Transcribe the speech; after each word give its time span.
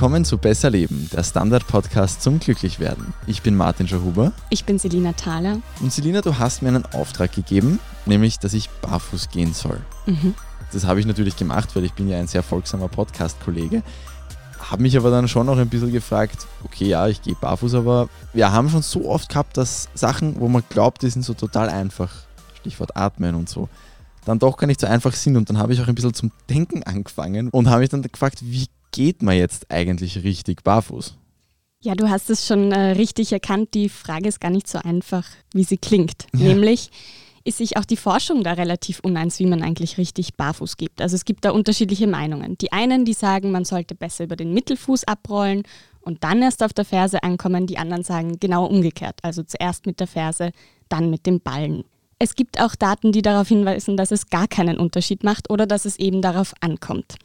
Willkommen 0.00 0.24
zu 0.24 0.38
Besser 0.38 0.70
Leben, 0.70 1.10
der 1.12 1.22
Standard-Podcast 1.22 2.22
zum 2.22 2.38
Glücklichwerden. 2.38 3.12
Ich 3.26 3.42
bin 3.42 3.54
Martin 3.54 3.86
Schahuber. 3.86 4.32
Ich 4.48 4.64
bin 4.64 4.78
Selina 4.78 5.12
Thaler. 5.12 5.58
Und 5.82 5.92
Selina, 5.92 6.22
du 6.22 6.38
hast 6.38 6.62
mir 6.62 6.68
einen 6.68 6.86
Auftrag 6.86 7.32
gegeben, 7.32 7.78
nämlich, 8.06 8.38
dass 8.38 8.54
ich 8.54 8.70
barfuß 8.70 9.28
gehen 9.28 9.52
soll. 9.52 9.78
Mhm. 10.06 10.34
Das 10.72 10.86
habe 10.86 11.00
ich 11.00 11.06
natürlich 11.06 11.36
gemacht, 11.36 11.76
weil 11.76 11.84
ich 11.84 11.92
bin 11.92 12.08
ja 12.08 12.18
ein 12.18 12.28
sehr 12.28 12.42
folgsamer 12.42 12.88
Podcast-Kollege. 12.88 13.82
Habe 14.58 14.80
mich 14.80 14.96
aber 14.96 15.10
dann 15.10 15.28
schon 15.28 15.44
noch 15.44 15.58
ein 15.58 15.68
bisschen 15.68 15.92
gefragt, 15.92 16.46
okay, 16.64 16.86
ja, 16.86 17.06
ich 17.06 17.20
gehe 17.20 17.34
barfuß, 17.38 17.74
aber 17.74 18.08
wir 18.32 18.50
haben 18.52 18.70
schon 18.70 18.80
so 18.80 19.06
oft 19.06 19.28
gehabt, 19.28 19.58
dass 19.58 19.90
Sachen, 19.92 20.40
wo 20.40 20.48
man 20.48 20.62
glaubt, 20.70 21.02
die 21.02 21.10
sind 21.10 21.26
so 21.26 21.34
total 21.34 21.68
einfach, 21.68 22.10
Stichwort 22.60 22.96
Atmen 22.96 23.34
und 23.34 23.50
so, 23.50 23.68
dann 24.24 24.38
doch 24.38 24.56
gar 24.56 24.66
nicht 24.66 24.80
so 24.80 24.86
einfach 24.86 25.12
sind. 25.12 25.36
Und 25.36 25.50
dann 25.50 25.58
habe 25.58 25.74
ich 25.74 25.82
auch 25.82 25.88
ein 25.88 25.94
bisschen 25.94 26.14
zum 26.14 26.32
Denken 26.48 26.84
angefangen 26.84 27.50
und 27.50 27.68
habe 27.68 27.80
mich 27.80 27.90
dann 27.90 28.00
gefragt, 28.00 28.38
wie 28.40 28.66
geht 28.90 29.22
man 29.22 29.36
jetzt 29.36 29.70
eigentlich 29.70 30.22
richtig 30.24 30.62
barfuß? 30.62 31.16
Ja, 31.82 31.94
du 31.94 32.10
hast 32.10 32.28
es 32.28 32.46
schon 32.46 32.72
äh, 32.72 32.90
richtig 32.92 33.32
erkannt. 33.32 33.72
Die 33.72 33.88
Frage 33.88 34.28
ist 34.28 34.40
gar 34.40 34.50
nicht 34.50 34.68
so 34.68 34.78
einfach, 34.78 35.26
wie 35.54 35.64
sie 35.64 35.78
klingt. 35.78 36.26
Ja. 36.34 36.48
Nämlich 36.48 36.90
ist 37.42 37.58
sich 37.58 37.78
auch 37.78 37.86
die 37.86 37.96
Forschung 37.96 38.44
da 38.44 38.52
relativ 38.52 39.00
uneins, 39.00 39.38
wie 39.38 39.46
man 39.46 39.62
eigentlich 39.62 39.96
richtig 39.96 40.34
barfuß 40.34 40.76
geht. 40.76 41.00
Also 41.00 41.16
es 41.16 41.24
gibt 41.24 41.44
da 41.44 41.50
unterschiedliche 41.50 42.06
Meinungen. 42.06 42.58
Die 42.58 42.72
einen, 42.72 43.06
die 43.06 43.14
sagen, 43.14 43.50
man 43.50 43.64
sollte 43.64 43.94
besser 43.94 44.24
über 44.24 44.36
den 44.36 44.52
Mittelfuß 44.52 45.04
abrollen 45.04 45.62
und 46.02 46.22
dann 46.22 46.42
erst 46.42 46.62
auf 46.62 46.74
der 46.74 46.84
Ferse 46.84 47.22
ankommen. 47.22 47.66
Die 47.66 47.78
anderen 47.78 48.04
sagen 48.04 48.38
genau 48.38 48.66
umgekehrt. 48.66 49.18
Also 49.22 49.42
zuerst 49.42 49.86
mit 49.86 50.00
der 50.00 50.06
Ferse, 50.06 50.52
dann 50.90 51.08
mit 51.08 51.24
dem 51.24 51.40
Ballen. 51.40 51.84
Es 52.18 52.34
gibt 52.34 52.60
auch 52.60 52.74
Daten, 52.74 53.12
die 53.12 53.22
darauf 53.22 53.48
hinweisen, 53.48 53.96
dass 53.96 54.10
es 54.10 54.28
gar 54.28 54.46
keinen 54.46 54.78
Unterschied 54.78 55.24
macht 55.24 55.48
oder 55.48 55.66
dass 55.66 55.86
es 55.86 55.98
eben 55.98 56.20
darauf 56.20 56.52
ankommt. 56.60 57.16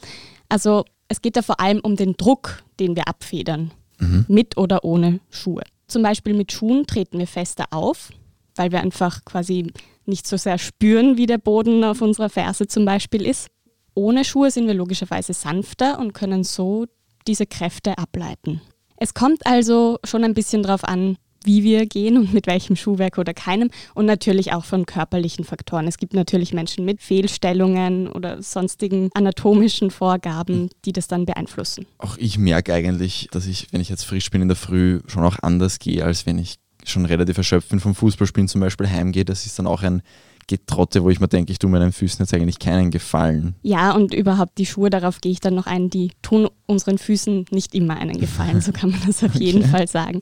Also 0.47 0.85
es 1.07 1.21
geht 1.21 1.37
da 1.37 1.41
vor 1.41 1.59
allem 1.59 1.79
um 1.81 1.95
den 1.95 2.13
Druck, 2.13 2.63
den 2.79 2.95
wir 2.95 3.07
abfedern, 3.07 3.71
mhm. 3.99 4.25
mit 4.27 4.57
oder 4.57 4.83
ohne 4.83 5.19
Schuhe. 5.29 5.63
Zum 5.87 6.01
Beispiel 6.03 6.33
mit 6.33 6.51
Schuhen 6.51 6.87
treten 6.87 7.19
wir 7.19 7.27
fester 7.27 7.65
auf, 7.71 8.11
weil 8.55 8.71
wir 8.71 8.81
einfach 8.81 9.23
quasi 9.25 9.71
nicht 10.05 10.27
so 10.27 10.37
sehr 10.37 10.57
spüren, 10.57 11.17
wie 11.17 11.25
der 11.25 11.37
Boden 11.37 11.83
auf 11.83 12.01
unserer 12.01 12.29
Ferse 12.29 12.67
zum 12.67 12.85
Beispiel 12.85 13.25
ist. 13.25 13.47
Ohne 13.93 14.25
Schuhe 14.25 14.51
sind 14.51 14.67
wir 14.67 14.73
logischerweise 14.73 15.33
sanfter 15.33 15.99
und 15.99 16.13
können 16.13 16.43
so 16.43 16.85
diese 17.27 17.45
Kräfte 17.45 17.97
ableiten. 17.97 18.61
Es 18.97 19.13
kommt 19.13 19.45
also 19.45 19.99
schon 20.03 20.23
ein 20.23 20.33
bisschen 20.33 20.63
darauf 20.63 20.83
an, 20.83 21.17
wie 21.45 21.63
wir 21.63 21.85
gehen 21.85 22.17
und 22.17 22.33
mit 22.33 22.47
welchem 22.47 22.75
Schuhwerk 22.75 23.17
oder 23.17 23.33
keinem 23.33 23.69
und 23.93 24.05
natürlich 24.05 24.53
auch 24.53 24.65
von 24.65 24.85
körperlichen 24.85 25.45
Faktoren. 25.45 25.87
Es 25.87 25.97
gibt 25.97 26.13
natürlich 26.13 26.53
Menschen 26.53 26.85
mit 26.85 27.01
Fehlstellungen 27.01 28.07
oder 28.07 28.41
sonstigen 28.41 29.09
anatomischen 29.13 29.91
Vorgaben, 29.91 30.69
die 30.85 30.93
das 30.93 31.07
dann 31.07 31.25
beeinflussen. 31.25 31.85
Auch 31.97 32.17
ich 32.17 32.37
merke 32.37 32.73
eigentlich, 32.73 33.27
dass 33.31 33.47
ich, 33.47 33.67
wenn 33.71 33.81
ich 33.81 33.89
jetzt 33.89 34.03
frisch 34.03 34.29
bin 34.31 34.41
in 34.41 34.47
der 34.47 34.57
Früh, 34.57 35.01
schon 35.07 35.23
auch 35.23 35.37
anders 35.41 35.79
gehe, 35.79 36.03
als 36.03 36.25
wenn 36.25 36.37
ich 36.37 36.55
schon 36.83 37.05
relativ 37.05 37.37
erschöpft 37.37 37.69
bin 37.69 37.79
vom 37.79 37.95
Fußballspielen 37.95 38.47
zum 38.47 38.61
Beispiel 38.61 38.89
heimgehe. 38.89 39.25
Das 39.25 39.45
ist 39.45 39.57
dann 39.57 39.67
auch 39.67 39.83
ein 39.83 40.01
Getrotte, 40.47 41.03
wo 41.03 41.09
ich 41.09 41.19
mir 41.19 41.27
denke, 41.27 41.51
ich 41.51 41.59
tue 41.59 41.69
meinen 41.69 41.91
Füßen 41.91 42.23
jetzt 42.23 42.33
eigentlich 42.33 42.59
keinen 42.59 42.91
Gefallen. 42.91 43.55
Ja, 43.63 43.93
und 43.93 44.13
überhaupt 44.13 44.57
die 44.57 44.65
Schuhe, 44.65 44.89
darauf 44.89 45.21
gehe 45.21 45.31
ich 45.31 45.39
dann 45.39 45.55
noch 45.55 45.65
ein, 45.65 45.89
die 45.89 46.11
tun 46.21 46.47
unseren 46.67 46.97
Füßen 46.97 47.45
nicht 47.49 47.73
immer 47.73 47.97
einen 47.97 48.19
Gefallen, 48.19 48.61
so 48.61 48.71
kann 48.71 48.91
man 48.91 49.01
das 49.07 49.23
auf 49.23 49.31
okay. 49.35 49.43
jeden 49.43 49.63
Fall 49.63 49.87
sagen. 49.87 50.19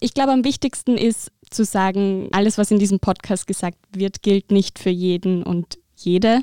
Ich 0.00 0.14
glaube, 0.14 0.32
am 0.32 0.44
wichtigsten 0.44 0.96
ist 0.96 1.30
zu 1.50 1.64
sagen, 1.64 2.28
alles, 2.32 2.58
was 2.58 2.70
in 2.70 2.78
diesem 2.78 3.00
Podcast 3.00 3.46
gesagt 3.46 3.78
wird, 3.92 4.22
gilt 4.22 4.50
nicht 4.50 4.78
für 4.78 4.90
jeden 4.90 5.42
und 5.42 5.78
jede 5.94 6.42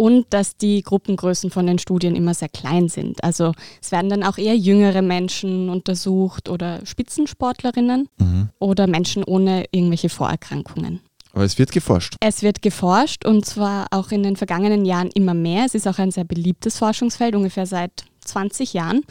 und 0.00 0.26
dass 0.30 0.56
die 0.56 0.82
Gruppengrößen 0.82 1.50
von 1.50 1.66
den 1.66 1.80
Studien 1.80 2.14
immer 2.14 2.32
sehr 2.32 2.48
klein 2.48 2.88
sind. 2.88 3.22
Also 3.24 3.52
es 3.82 3.90
werden 3.90 4.08
dann 4.08 4.22
auch 4.22 4.38
eher 4.38 4.56
jüngere 4.56 5.02
Menschen 5.02 5.68
untersucht 5.68 6.48
oder 6.48 6.86
Spitzensportlerinnen 6.86 8.08
mhm. 8.18 8.48
oder 8.60 8.86
Menschen 8.86 9.24
ohne 9.24 9.64
irgendwelche 9.72 10.08
Vorerkrankungen. 10.08 11.00
Aber 11.32 11.44
es 11.44 11.58
wird 11.58 11.72
geforscht. 11.72 12.16
Es 12.20 12.42
wird 12.42 12.62
geforscht 12.62 13.24
und 13.24 13.44
zwar 13.44 13.86
auch 13.90 14.10
in 14.10 14.22
den 14.22 14.36
vergangenen 14.36 14.84
Jahren 14.84 15.10
immer 15.14 15.34
mehr. 15.34 15.64
Es 15.66 15.74
ist 15.74 15.86
auch 15.86 15.98
ein 15.98 16.10
sehr 16.10 16.24
beliebtes 16.24 16.78
Forschungsfeld, 16.78 17.34
ungefähr 17.34 17.66
seit 17.66 18.04
20 18.24 18.72
Jahren. 18.72 19.02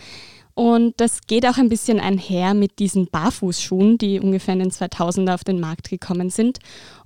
Und 0.57 0.99
das 0.99 1.21
geht 1.27 1.45
auch 1.45 1.57
ein 1.57 1.69
bisschen 1.69 1.99
einher 1.99 2.55
mit 2.55 2.79
diesen 2.79 3.05
Barfußschuhen, 3.11 3.99
die 3.99 4.19
ungefähr 4.19 4.55
in 4.55 4.61
den 4.61 4.71
2000er 4.71 5.35
auf 5.35 5.43
den 5.43 5.59
Markt 5.59 5.87
gekommen 5.87 6.31
sind. 6.31 6.57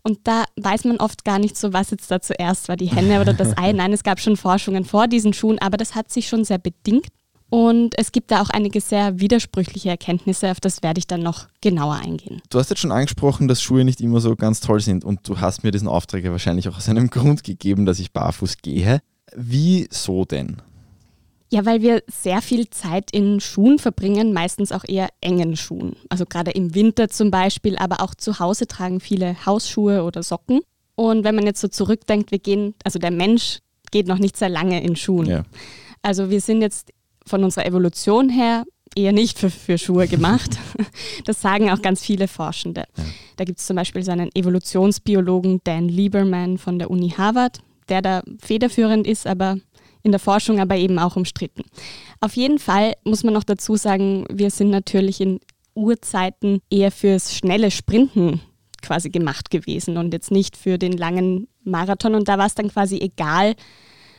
Und 0.03 0.19
da 0.23 0.45
weiß 0.55 0.85
man 0.85 0.97
oft 0.97 1.25
gar 1.25 1.37
nicht 1.37 1.57
so, 1.57 1.73
was 1.73 1.91
jetzt 1.91 2.09
da 2.09 2.21
zuerst 2.21 2.69
war, 2.69 2.77
die 2.77 2.85
Henne 2.85 3.19
oder 3.19 3.33
das 3.33 3.57
Ei. 3.57 3.71
Nein, 3.73 3.91
es 3.91 4.03
gab 4.03 4.21
schon 4.21 4.37
Forschungen 4.37 4.85
vor 4.85 5.09
diesen 5.09 5.33
Schuhen, 5.33 5.59
aber 5.59 5.75
das 5.75 5.95
hat 5.95 6.13
sich 6.13 6.29
schon 6.29 6.45
sehr 6.45 6.59
bedingt. 6.59 7.07
Und 7.51 7.99
es 7.99 8.13
gibt 8.13 8.31
da 8.31 8.41
auch 8.41 8.49
einige 8.49 8.79
sehr 8.79 9.19
widersprüchliche 9.19 9.89
Erkenntnisse, 9.89 10.51
auf 10.51 10.61
das 10.61 10.81
werde 10.83 10.99
ich 10.99 11.07
dann 11.07 11.21
noch 11.21 11.49
genauer 11.59 11.95
eingehen. 11.95 12.41
Du 12.49 12.57
hast 12.57 12.69
jetzt 12.69 12.79
schon 12.79 12.93
angesprochen, 12.93 13.49
dass 13.49 13.61
Schuhe 13.61 13.83
nicht 13.83 13.99
immer 13.99 14.21
so 14.21 14.37
ganz 14.37 14.61
toll 14.61 14.79
sind 14.79 15.03
und 15.03 15.27
du 15.27 15.41
hast 15.41 15.65
mir 15.65 15.71
diesen 15.71 15.89
Auftrag 15.89 16.23
ja 16.23 16.31
wahrscheinlich 16.31 16.69
auch 16.69 16.77
aus 16.77 16.87
einem 16.87 17.09
Grund 17.11 17.43
gegeben, 17.43 17.85
dass 17.85 17.99
ich 17.99 18.13
barfuß 18.13 18.59
gehe. 18.61 19.01
Wieso 19.35 20.23
denn? 20.23 20.61
Ja, 21.49 21.65
weil 21.65 21.81
wir 21.81 22.03
sehr 22.07 22.41
viel 22.41 22.69
Zeit 22.69 23.11
in 23.11 23.41
Schuhen 23.41 23.79
verbringen, 23.79 24.31
meistens 24.31 24.71
auch 24.71 24.85
eher 24.87 25.09
engen 25.19 25.57
Schuhen. 25.57 25.97
Also 26.07 26.25
gerade 26.25 26.51
im 26.51 26.73
Winter 26.73 27.09
zum 27.09 27.31
Beispiel, 27.31 27.75
aber 27.75 27.99
auch 27.99 28.15
zu 28.15 28.39
Hause 28.39 28.65
tragen 28.65 29.01
viele 29.01 29.45
Hausschuhe 29.45 30.03
oder 30.03 30.23
Socken. 30.23 30.61
Und 30.95 31.25
wenn 31.25 31.35
man 31.35 31.45
jetzt 31.45 31.59
so 31.59 31.67
zurückdenkt, 31.67 32.31
wir 32.31 32.39
gehen, 32.39 32.75
also 32.85 32.97
der 32.97 33.11
Mensch 33.11 33.59
geht 33.91 34.07
noch 34.07 34.19
nicht 34.19 34.37
sehr 34.37 34.47
lange 34.47 34.81
in 34.81 34.95
Schuhen. 34.95 35.25
Ja. 35.25 35.43
Also 36.01 36.29
wir 36.29 36.39
sind 36.39 36.61
jetzt 36.61 36.93
von 37.25 37.43
unserer 37.43 37.65
Evolution 37.65 38.29
her 38.29 38.65
eher 38.95 39.11
nicht 39.13 39.39
für, 39.39 39.49
für 39.49 39.77
Schuhe 39.77 40.07
gemacht. 40.07 40.57
Das 41.25 41.39
sagen 41.39 41.69
auch 41.69 41.81
ganz 41.81 42.03
viele 42.03 42.27
Forschende. 42.27 42.85
Ja. 42.97 43.03
Da 43.37 43.43
gibt 43.43 43.59
es 43.59 43.67
zum 43.67 43.75
Beispiel 43.75 44.03
so 44.03 44.11
einen 44.11 44.29
Evolutionsbiologen, 44.33 45.61
Dan 45.63 45.87
Lieberman 45.87 46.57
von 46.57 46.79
der 46.79 46.89
Uni 46.89 47.09
Harvard, 47.09 47.59
der 47.89 48.01
da 48.01 48.23
federführend 48.41 49.05
ist, 49.05 49.27
aber 49.27 49.57
in 50.03 50.11
der 50.11 50.19
Forschung 50.19 50.59
aber 50.59 50.77
eben 50.77 50.97
auch 50.99 51.15
umstritten. 51.15 51.63
Auf 52.19 52.35
jeden 52.35 52.59
Fall 52.59 52.93
muss 53.03 53.23
man 53.23 53.33
noch 53.33 53.43
dazu 53.43 53.75
sagen, 53.75 54.25
wir 54.31 54.49
sind 54.49 54.71
natürlich 54.71 55.21
in 55.21 55.39
Urzeiten 55.75 56.61
eher 56.69 56.91
fürs 56.91 57.35
schnelle 57.35 57.71
Sprinten 57.71 58.41
quasi 58.81 59.09
gemacht 59.09 59.51
gewesen 59.51 59.97
und 59.97 60.13
jetzt 60.13 60.31
nicht 60.31 60.57
für 60.57 60.77
den 60.77 60.93
langen 60.93 61.47
Marathon. 61.63 62.15
Und 62.15 62.27
da 62.27 62.37
war 62.37 62.47
es 62.47 62.55
dann 62.55 62.69
quasi 62.69 62.97
egal, 62.97 63.55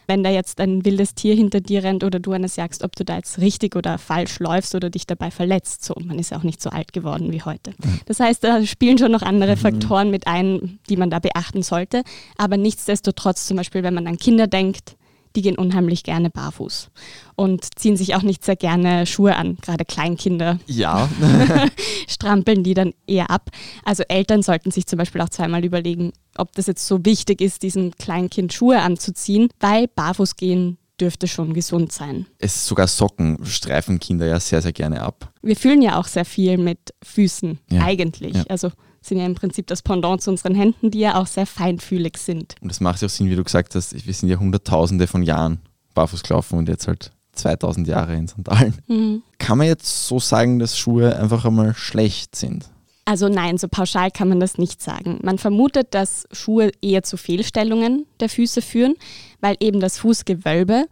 wenn 0.07 0.23
da 0.23 0.31
jetzt 0.31 0.61
ein 0.61 0.85
wildes 0.85 1.15
Tier 1.15 1.35
hinter 1.35 1.61
dir 1.61 1.83
rennt 1.83 2.05
oder 2.05 2.21
du 2.21 2.33
eines 2.33 2.57
jagst, 2.57 2.83
ob 2.85 2.97
du 2.97 3.05
da 3.05 3.17
jetzt 3.17 3.39
richtig 3.39 3.77
oder 3.77 3.99
falsch 3.99 4.39
läufst 4.39 4.75
oder 4.75 4.91
dich 4.91 5.07
dabei 5.07 5.31
verletzt. 5.31 5.85
So, 5.85 5.95
man 6.05 6.19
ist 6.19 6.31
ja 6.31 6.39
auch 6.39 6.43
nicht 6.43 6.61
so 6.61 6.71
alt 6.71 6.93
geworden 6.93 7.33
wie 7.33 7.43
heute. 7.43 7.73
Das 8.07 8.21
heißt, 8.21 8.45
da 8.45 8.65
spielen 8.65 8.99
schon 8.99 9.13
noch 9.13 9.23
andere 9.23 9.53
mhm. 9.53 9.61
Faktoren 9.61 10.11
mit 10.11 10.27
ein, 10.27 10.79
die 10.89 10.97
man 10.97 11.11
da 11.11 11.19
beachten 11.19 11.63
sollte. 11.63 12.03
Aber 12.37 12.57
nichtsdestotrotz, 12.57 13.47
zum 13.47 13.57
Beispiel, 13.57 13.83
wenn 13.83 13.95
man 13.95 14.07
an 14.07 14.19
Kinder 14.19 14.47
denkt, 14.47 14.97
die 15.37 15.43
gehen 15.43 15.57
unheimlich 15.57 16.03
gerne 16.03 16.31
barfuß 16.31 16.91
und 17.37 17.79
ziehen 17.79 17.97
sich 17.97 18.15
auch 18.15 18.23
nicht 18.23 18.45
sehr 18.45 18.57
gerne 18.57 19.07
Schuhe 19.07 19.37
an. 19.37 19.57
Gerade 19.61 19.85
Kleinkinder. 19.85 20.59
Ja. 20.67 21.09
strampeln 22.09 22.65
die 22.65 22.75
dann 22.75 22.93
eher 23.07 23.31
ab. 23.31 23.51
Also 23.85 24.03
Eltern 24.09 24.43
sollten 24.43 24.71
sich 24.71 24.87
zum 24.87 24.99
Beispiel 24.99 25.21
auch 25.21 25.29
zweimal 25.29 25.65
überlegen, 25.65 26.13
ob 26.37 26.53
das 26.53 26.67
jetzt 26.67 26.87
so 26.87 27.05
wichtig 27.05 27.41
ist, 27.41 27.63
diesem 27.63 27.93
Kleinkind 27.97 28.53
Schuhe 28.53 28.81
anzuziehen, 28.81 29.49
weil 29.61 29.89
barfuß 29.89 30.37
gehen 30.37 30.79
dürfte 31.01 31.27
schon 31.27 31.53
gesund 31.53 31.91
sein. 31.93 32.27
Es 32.39 32.57
ist 32.57 32.67
sogar 32.67 32.87
Socken 32.87 33.45
streifen 33.45 33.99
Kinder 33.99 34.27
ja 34.27 34.39
sehr, 34.39 34.63
sehr 34.63 34.73
gerne 34.73 35.03
ab. 35.03 35.33
Wir 35.43 35.57
fühlen 35.57 35.83
ja 35.83 35.99
auch 35.99 36.07
sehr 36.07 36.25
viel 36.25 36.59
mit 36.59 36.79
Füßen, 37.03 37.59
ja. 37.71 37.83
eigentlich. 37.83 38.35
Ja. 38.35 38.45
Also 38.49 38.71
sind 39.03 39.19
ja 39.19 39.27
im 39.27 39.35
Prinzip 39.35 39.67
das 39.67 39.83
Pendant 39.83 40.23
zu 40.23 40.31
unseren 40.31 40.55
Händen, 40.55 40.91
die 40.91 41.01
ja 41.01 41.21
auch 41.21 41.27
sehr 41.27 41.47
feinfühlig 41.47 42.17
sind. 42.17 42.55
Und 42.61 42.71
das 42.71 42.81
macht 42.81 43.03
ja 43.03 43.07
auch 43.07 43.11
Sinn, 43.11 43.29
wie 43.29 43.37
du 43.37 43.45
gesagt 43.45 43.75
hast, 43.75 44.07
wir 44.07 44.15
sind 44.15 44.29
ja 44.29 44.39
hunderttausende 44.39 45.07
von 45.07 45.23
Jahren 45.23 45.61
barfuß 45.95 46.23
gelaufen 46.23 46.59
und 46.59 46.69
jetzt 46.69 46.89
halt 46.89 47.13
2000 47.33 47.89
Jahre 47.89 48.15
in 48.15 48.29
Sandalen. 48.29 48.75
Mhm. 48.87 49.23
Kann 49.39 49.59
man 49.59 49.67
jetzt 49.67 50.07
so 50.07 50.19
sagen, 50.19 50.59
dass 50.59 50.79
Schuhe 50.79 51.17
einfach 51.17 51.45
einmal 51.45 51.75
schlecht 51.75 52.37
sind? 52.37 52.67
Also 53.05 53.29
nein, 53.29 53.59
so 53.59 53.67
pauschal 53.69 54.11
kann 54.11 54.29
man 54.29 54.39
das 54.39 54.59
nicht 54.59 54.81
sagen. 54.81 55.19
Man 55.23 55.39
vermutet, 55.39 55.89
dass 55.95 56.25
Schuhe 56.31 56.71
eher 56.81 57.03
zu 57.03 57.17
Fehlstellungen 57.17 58.07
der 58.21 58.29
Füße 58.29 58.63
führen, 58.63 58.95
weil 59.41 59.57
eben 59.61 59.81
das 59.81 59.99
Fußgewölbe 59.99 60.87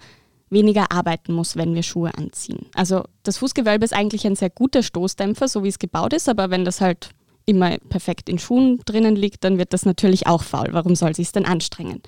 weniger 0.50 0.90
arbeiten 0.90 1.32
muss, 1.32 1.56
wenn 1.56 1.74
wir 1.74 1.84
Schuhe 1.84 2.12
anziehen. 2.16 2.66
Also 2.74 3.04
das 3.22 3.38
Fußgewölbe 3.38 3.84
ist 3.84 3.94
eigentlich 3.94 4.26
ein 4.26 4.34
sehr 4.34 4.50
guter 4.50 4.82
Stoßdämpfer, 4.82 5.46
so 5.46 5.62
wie 5.62 5.68
es 5.68 5.78
gebaut 5.78 6.12
ist, 6.12 6.28
aber 6.28 6.50
wenn 6.50 6.64
das 6.64 6.80
halt 6.80 7.10
immer 7.46 7.78
perfekt 7.78 8.28
in 8.28 8.38
Schuhen 8.38 8.80
drinnen 8.84 9.16
liegt, 9.16 9.44
dann 9.44 9.58
wird 9.58 9.72
das 9.72 9.84
natürlich 9.84 10.26
auch 10.26 10.42
faul. 10.42 10.68
Warum 10.72 10.94
soll 10.94 11.14
sich 11.14 11.28
es 11.28 11.32
denn 11.32 11.46
anstrengen? 11.46 12.02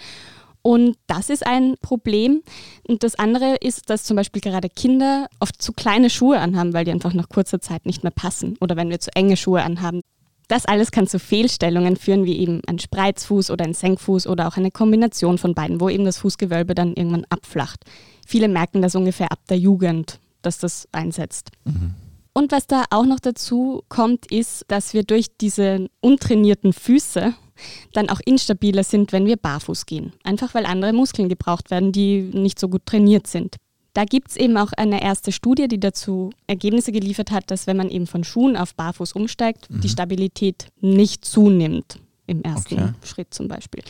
Und 0.62 0.96
das 1.08 1.28
ist 1.28 1.44
ein 1.44 1.74
Problem. 1.82 2.42
Und 2.86 3.02
das 3.02 3.16
andere 3.16 3.56
ist, 3.56 3.90
dass 3.90 4.04
zum 4.04 4.16
Beispiel 4.16 4.40
gerade 4.40 4.68
Kinder 4.68 5.28
oft 5.40 5.60
zu 5.60 5.72
kleine 5.72 6.08
Schuhe 6.08 6.38
anhaben, 6.38 6.72
weil 6.72 6.84
die 6.84 6.92
einfach 6.92 7.14
nach 7.14 7.28
kurzer 7.28 7.60
Zeit 7.60 7.84
nicht 7.84 8.04
mehr 8.04 8.12
passen. 8.12 8.56
Oder 8.60 8.76
wenn 8.76 8.88
wir 8.88 9.00
zu 9.00 9.14
enge 9.14 9.36
Schuhe 9.36 9.62
anhaben. 9.62 10.00
Das 10.48 10.66
alles 10.66 10.90
kann 10.90 11.06
zu 11.06 11.18
Fehlstellungen 11.18 11.96
führen, 11.96 12.24
wie 12.24 12.38
eben 12.38 12.60
ein 12.66 12.78
Spreizfuß 12.78 13.50
oder 13.50 13.64
ein 13.64 13.74
Senkfuß 13.74 14.26
oder 14.26 14.48
auch 14.48 14.56
eine 14.56 14.70
Kombination 14.70 15.38
von 15.38 15.54
beiden, 15.54 15.80
wo 15.80 15.88
eben 15.88 16.04
das 16.04 16.18
Fußgewölbe 16.18 16.74
dann 16.74 16.94
irgendwann 16.94 17.26
abflacht. 17.28 17.84
Viele 18.26 18.48
merken 18.48 18.82
das 18.82 18.94
ungefähr 18.94 19.32
ab 19.32 19.40
der 19.48 19.58
Jugend, 19.58 20.20
dass 20.42 20.58
das 20.58 20.88
einsetzt. 20.92 21.50
Mhm. 21.64 21.94
Und 22.34 22.52
was 22.52 22.66
da 22.66 22.84
auch 22.90 23.04
noch 23.04 23.20
dazu 23.20 23.82
kommt, 23.88 24.30
ist, 24.32 24.64
dass 24.68 24.94
wir 24.94 25.02
durch 25.02 25.26
diese 25.40 25.88
untrainierten 26.00 26.72
Füße 26.72 27.34
dann 27.92 28.08
auch 28.08 28.20
instabiler 28.24 28.84
sind, 28.84 29.12
wenn 29.12 29.26
wir 29.26 29.36
barfuß 29.36 29.86
gehen. 29.86 30.12
Einfach 30.24 30.54
weil 30.54 30.66
andere 30.66 30.92
Muskeln 30.92 31.28
gebraucht 31.28 31.70
werden, 31.70 31.92
die 31.92 32.22
nicht 32.22 32.58
so 32.58 32.68
gut 32.68 32.86
trainiert 32.86 33.26
sind. 33.26 33.56
Da 33.94 34.04
gibt 34.04 34.30
es 34.30 34.36
eben 34.36 34.56
auch 34.56 34.72
eine 34.72 35.02
erste 35.02 35.32
Studie, 35.32 35.68
die 35.68 35.78
dazu 35.78 36.30
Ergebnisse 36.46 36.92
geliefert 36.92 37.30
hat, 37.30 37.50
dass 37.50 37.66
wenn 37.66 37.76
man 37.76 37.90
eben 37.90 38.06
von 38.06 38.24
Schuhen 38.24 38.56
auf 38.56 38.74
barfuß 38.74 39.12
umsteigt, 39.12 39.70
mhm. 39.70 39.80
die 39.82 39.88
Stabilität 39.90 40.68
nicht 40.80 41.26
zunimmt 41.26 41.98
im 42.26 42.42
ersten 42.42 42.74
okay. 42.74 42.92
Schritt 43.04 43.34
zum 43.34 43.48
Beispiel. 43.48 43.82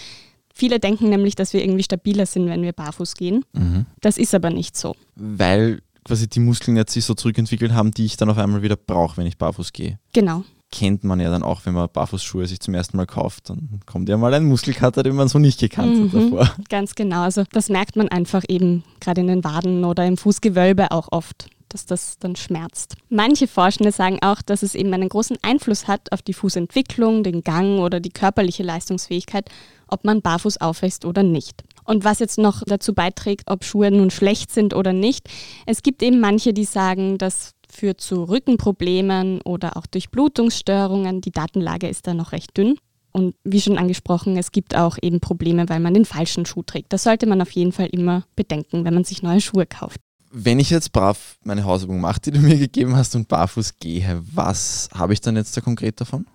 Viele 0.52 0.80
denken 0.80 1.08
nämlich, 1.08 1.36
dass 1.36 1.52
wir 1.52 1.62
irgendwie 1.62 1.84
stabiler 1.84 2.26
sind, 2.26 2.46
wenn 2.46 2.62
wir 2.62 2.72
barfuß 2.72 3.14
gehen. 3.14 3.44
Mhm. 3.52 3.86
Das 4.00 4.18
ist 4.18 4.34
aber 4.34 4.50
nicht 4.50 4.76
so. 4.76 4.96
Weil 5.14 5.80
quasi 6.04 6.28
die 6.28 6.40
Muskeln 6.40 6.76
jetzt 6.76 6.92
sich 6.92 7.04
so 7.04 7.14
zurückentwickelt 7.14 7.72
haben, 7.72 7.92
die 7.92 8.04
ich 8.04 8.16
dann 8.16 8.30
auf 8.30 8.38
einmal 8.38 8.62
wieder 8.62 8.76
brauche, 8.76 9.16
wenn 9.16 9.26
ich 9.26 9.38
barfuß 9.38 9.72
gehe. 9.72 9.98
Genau. 10.12 10.44
Kennt 10.70 11.04
man 11.04 11.20
ja 11.20 11.30
dann 11.30 11.42
auch, 11.42 11.66
wenn 11.66 11.74
man 11.74 11.88
Barfußschuhe 11.92 12.46
sich 12.46 12.60
zum 12.60 12.72
ersten 12.72 12.96
Mal 12.96 13.06
kauft, 13.06 13.50
dann 13.50 13.80
kommt 13.84 14.08
ja 14.08 14.16
mal 14.16 14.32
ein 14.32 14.44
Muskelkater, 14.44 15.02
den 15.02 15.14
man 15.14 15.28
so 15.28 15.38
nicht 15.38 15.60
gekannt 15.60 15.94
mhm, 15.94 16.04
hat 16.04 16.14
davor. 16.14 16.56
Ganz 16.70 16.94
genau. 16.94 17.22
Also 17.22 17.44
das 17.52 17.68
merkt 17.68 17.96
man 17.96 18.08
einfach 18.08 18.42
eben 18.48 18.82
gerade 18.98 19.20
in 19.20 19.26
den 19.26 19.44
Waden 19.44 19.84
oder 19.84 20.06
im 20.06 20.16
Fußgewölbe 20.16 20.90
auch 20.90 21.08
oft 21.10 21.48
dass 21.72 21.86
das 21.86 22.18
dann 22.18 22.36
schmerzt. 22.36 22.96
Manche 23.08 23.48
Forschende 23.48 23.92
sagen 23.92 24.18
auch, 24.22 24.42
dass 24.42 24.62
es 24.62 24.74
eben 24.74 24.92
einen 24.92 25.08
großen 25.08 25.38
Einfluss 25.42 25.88
hat 25.88 26.12
auf 26.12 26.22
die 26.22 26.34
Fußentwicklung, 26.34 27.22
den 27.22 27.42
Gang 27.42 27.80
oder 27.80 28.00
die 28.00 28.10
körperliche 28.10 28.62
Leistungsfähigkeit, 28.62 29.48
ob 29.92 30.04
man 30.04 30.22
barfuß 30.22 30.60
aufwächst 30.60 31.04
oder 31.04 31.22
nicht. 31.22 31.62
Und 31.84 32.04
was 32.04 32.18
jetzt 32.18 32.38
noch 32.38 32.62
dazu 32.64 32.94
beiträgt, 32.94 33.50
ob 33.50 33.64
Schuhe 33.64 33.90
nun 33.90 34.10
schlecht 34.10 34.50
sind 34.50 34.74
oder 34.74 34.92
nicht, 34.92 35.28
es 35.66 35.82
gibt 35.82 36.02
eben 36.02 36.20
manche, 36.20 36.52
die 36.52 36.64
sagen, 36.64 37.18
das 37.18 37.52
führt 37.68 38.00
zu 38.00 38.24
Rückenproblemen 38.24 39.40
oder 39.42 39.76
auch 39.76 39.86
Durchblutungsstörungen. 39.86 41.20
Die 41.20 41.32
Datenlage 41.32 41.88
ist 41.88 42.06
da 42.06 42.14
noch 42.14 42.32
recht 42.32 42.56
dünn. 42.56 42.76
Und 43.12 43.34
wie 43.44 43.60
schon 43.60 43.78
angesprochen, 43.78 44.38
es 44.38 44.52
gibt 44.52 44.74
auch 44.74 44.96
eben 45.02 45.20
Probleme, 45.20 45.68
weil 45.68 45.80
man 45.80 45.92
den 45.92 46.06
falschen 46.06 46.46
Schuh 46.46 46.62
trägt. 46.62 46.92
Das 46.92 47.02
sollte 47.02 47.26
man 47.26 47.42
auf 47.42 47.50
jeden 47.50 47.72
Fall 47.72 47.86
immer 47.86 48.24
bedenken, 48.36 48.84
wenn 48.84 48.94
man 48.94 49.04
sich 49.04 49.22
neue 49.22 49.40
Schuhe 49.40 49.66
kauft. 49.66 50.00
Wenn 50.30 50.58
ich 50.58 50.70
jetzt 50.70 50.92
brav 50.92 51.36
meine 51.44 51.64
Hausübung 51.64 52.00
mache, 52.00 52.20
die 52.20 52.30
du 52.30 52.40
mir 52.40 52.56
gegeben 52.56 52.96
hast 52.96 53.14
und 53.14 53.28
barfuß 53.28 53.78
gehe, 53.78 54.22
was 54.32 54.88
habe 54.94 55.12
ich 55.12 55.20
dann 55.20 55.36
jetzt 55.36 55.54
da 55.54 55.60
konkret 55.60 56.00
davon? 56.00 56.26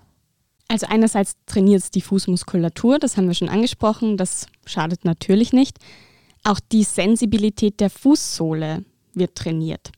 Also 0.68 0.88
einerseits 0.88 1.36
trainiert 1.46 1.82
es 1.82 1.92
die 1.92 2.02
Fußmuskulatur, 2.02 3.00
das 3.00 3.16
haben 3.16 3.28
wir 3.28 3.34
schon 3.34 3.50
angesprochen, 3.50 4.18
das 4.18 4.48
schadet 4.66 5.06
natürlich 5.06 5.54
nicht. 5.54 5.78
Auch 6.44 6.60
die 6.60 6.84
Sensibilität 6.84 7.80
der 7.80 7.90
Fußsohle 7.90 8.84
wird 9.14 9.36
trainiert. 9.36 9.92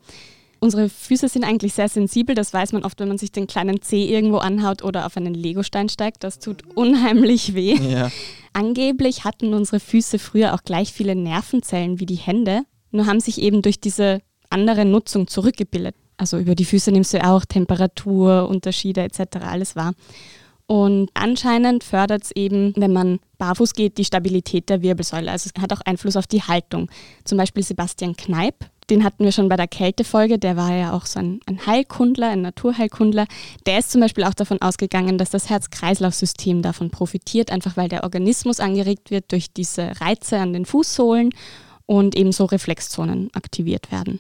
Unsere 0.62 0.90
Füße 0.90 1.30
sind 1.30 1.46
eigentlich 1.46 1.74
sehr 1.74 1.88
sensibel, 1.88 2.36
das 2.36 2.54
weiß 2.54 2.74
man 2.74 2.84
oft, 2.84 3.00
wenn 3.00 3.08
man 3.08 3.18
sich 3.18 3.32
den 3.32 3.48
kleinen 3.48 3.82
Zeh 3.82 4.06
irgendwo 4.06 4.38
anhaut 4.38 4.84
oder 4.84 5.06
auf 5.06 5.16
einen 5.16 5.34
Legostein 5.34 5.88
steigt. 5.88 6.24
Das 6.24 6.40
tut 6.40 6.64
unheimlich 6.76 7.56
weh. 7.56 7.76
Ja. 7.76 8.12
Angeblich 8.52 9.24
hatten 9.24 9.54
unsere 9.54 9.80
Füße 9.80 10.20
früher 10.20 10.54
auch 10.54 10.64
gleich 10.64 10.92
viele 10.92 11.16
Nervenzellen 11.16 12.00
wie 12.00 12.06
die 12.06 12.16
Hände, 12.16 12.64
nur 12.92 13.06
haben 13.06 13.22
sich 13.22 13.42
eben 13.42 13.62
durch 13.62 13.80
diese 13.80 14.22
andere 14.50 14.84
Nutzung 14.84 15.28
zurückgebildet. 15.28 15.96
Also 16.18 16.38
über 16.38 16.56
die 16.56 16.66
Füße 16.66 16.92
nimmst 16.92 17.14
du 17.14 17.24
auch 17.24 17.46
Temperatur, 17.46 18.50
Unterschiede 18.50 19.02
etc. 19.02 19.38
alles 19.42 19.78
wahr. 19.78 19.94
Und 20.70 21.10
anscheinend 21.16 21.84
fördert 21.84 22.26
es 22.26 22.32
eben, 22.36 22.74
wenn 22.76 22.94
man 22.94 23.20
barfuß 23.40 23.74
geht, 23.74 23.98
die 23.98 24.06
Stabilität 24.06 24.70
der 24.70 24.84
Wirbelsäule. 24.84 25.32
Also 25.32 25.50
es 25.50 25.60
hat 25.60 25.74
auch 25.74 25.82
Einfluss 25.82 26.16
auf 26.16 26.28
die 26.28 26.44
Haltung. 26.44 26.92
Zum 27.24 27.40
Beispiel 27.40 27.64
Sebastian 27.64 28.16
Kneip, 28.16 28.54
den 28.92 29.04
hatten 29.04 29.24
wir 29.24 29.32
schon 29.32 29.50
bei 29.50 29.56
der 29.56 29.68
Kältefolge, 29.68 30.38
der 30.38 30.58
war 30.58 30.72
ja 30.76 30.94
auch 30.94 31.08
so 31.08 31.18
ein, 31.18 31.40
ein 31.48 31.66
Heilkundler, 31.66 32.30
ein 32.30 32.44
Naturheilkundler. 32.44 33.26
Der 33.66 33.80
ist 33.80 33.90
zum 33.90 34.02
Beispiel 34.02 34.24
auch 34.26 34.36
davon 34.36 34.62
ausgegangen, 34.62 35.18
dass 35.18 35.32
das 35.32 35.50
Herz-Kreislauf-System 35.50 36.62
davon 36.62 36.92
profitiert, 36.92 37.52
einfach 37.52 37.76
weil 37.76 37.90
der 37.90 38.04
Organismus 38.04 38.60
angeregt 38.60 39.10
wird 39.10 39.32
durch 39.32 39.52
diese 39.52 40.00
Reize 40.00 40.38
an 40.38 40.54
den 40.54 40.66
Fußsohlen 40.66 41.32
und 41.88 42.14
ebenso 42.14 42.46
Reflexzonen 42.46 43.32
aktiviert 43.34 43.92
werden. 43.92 44.20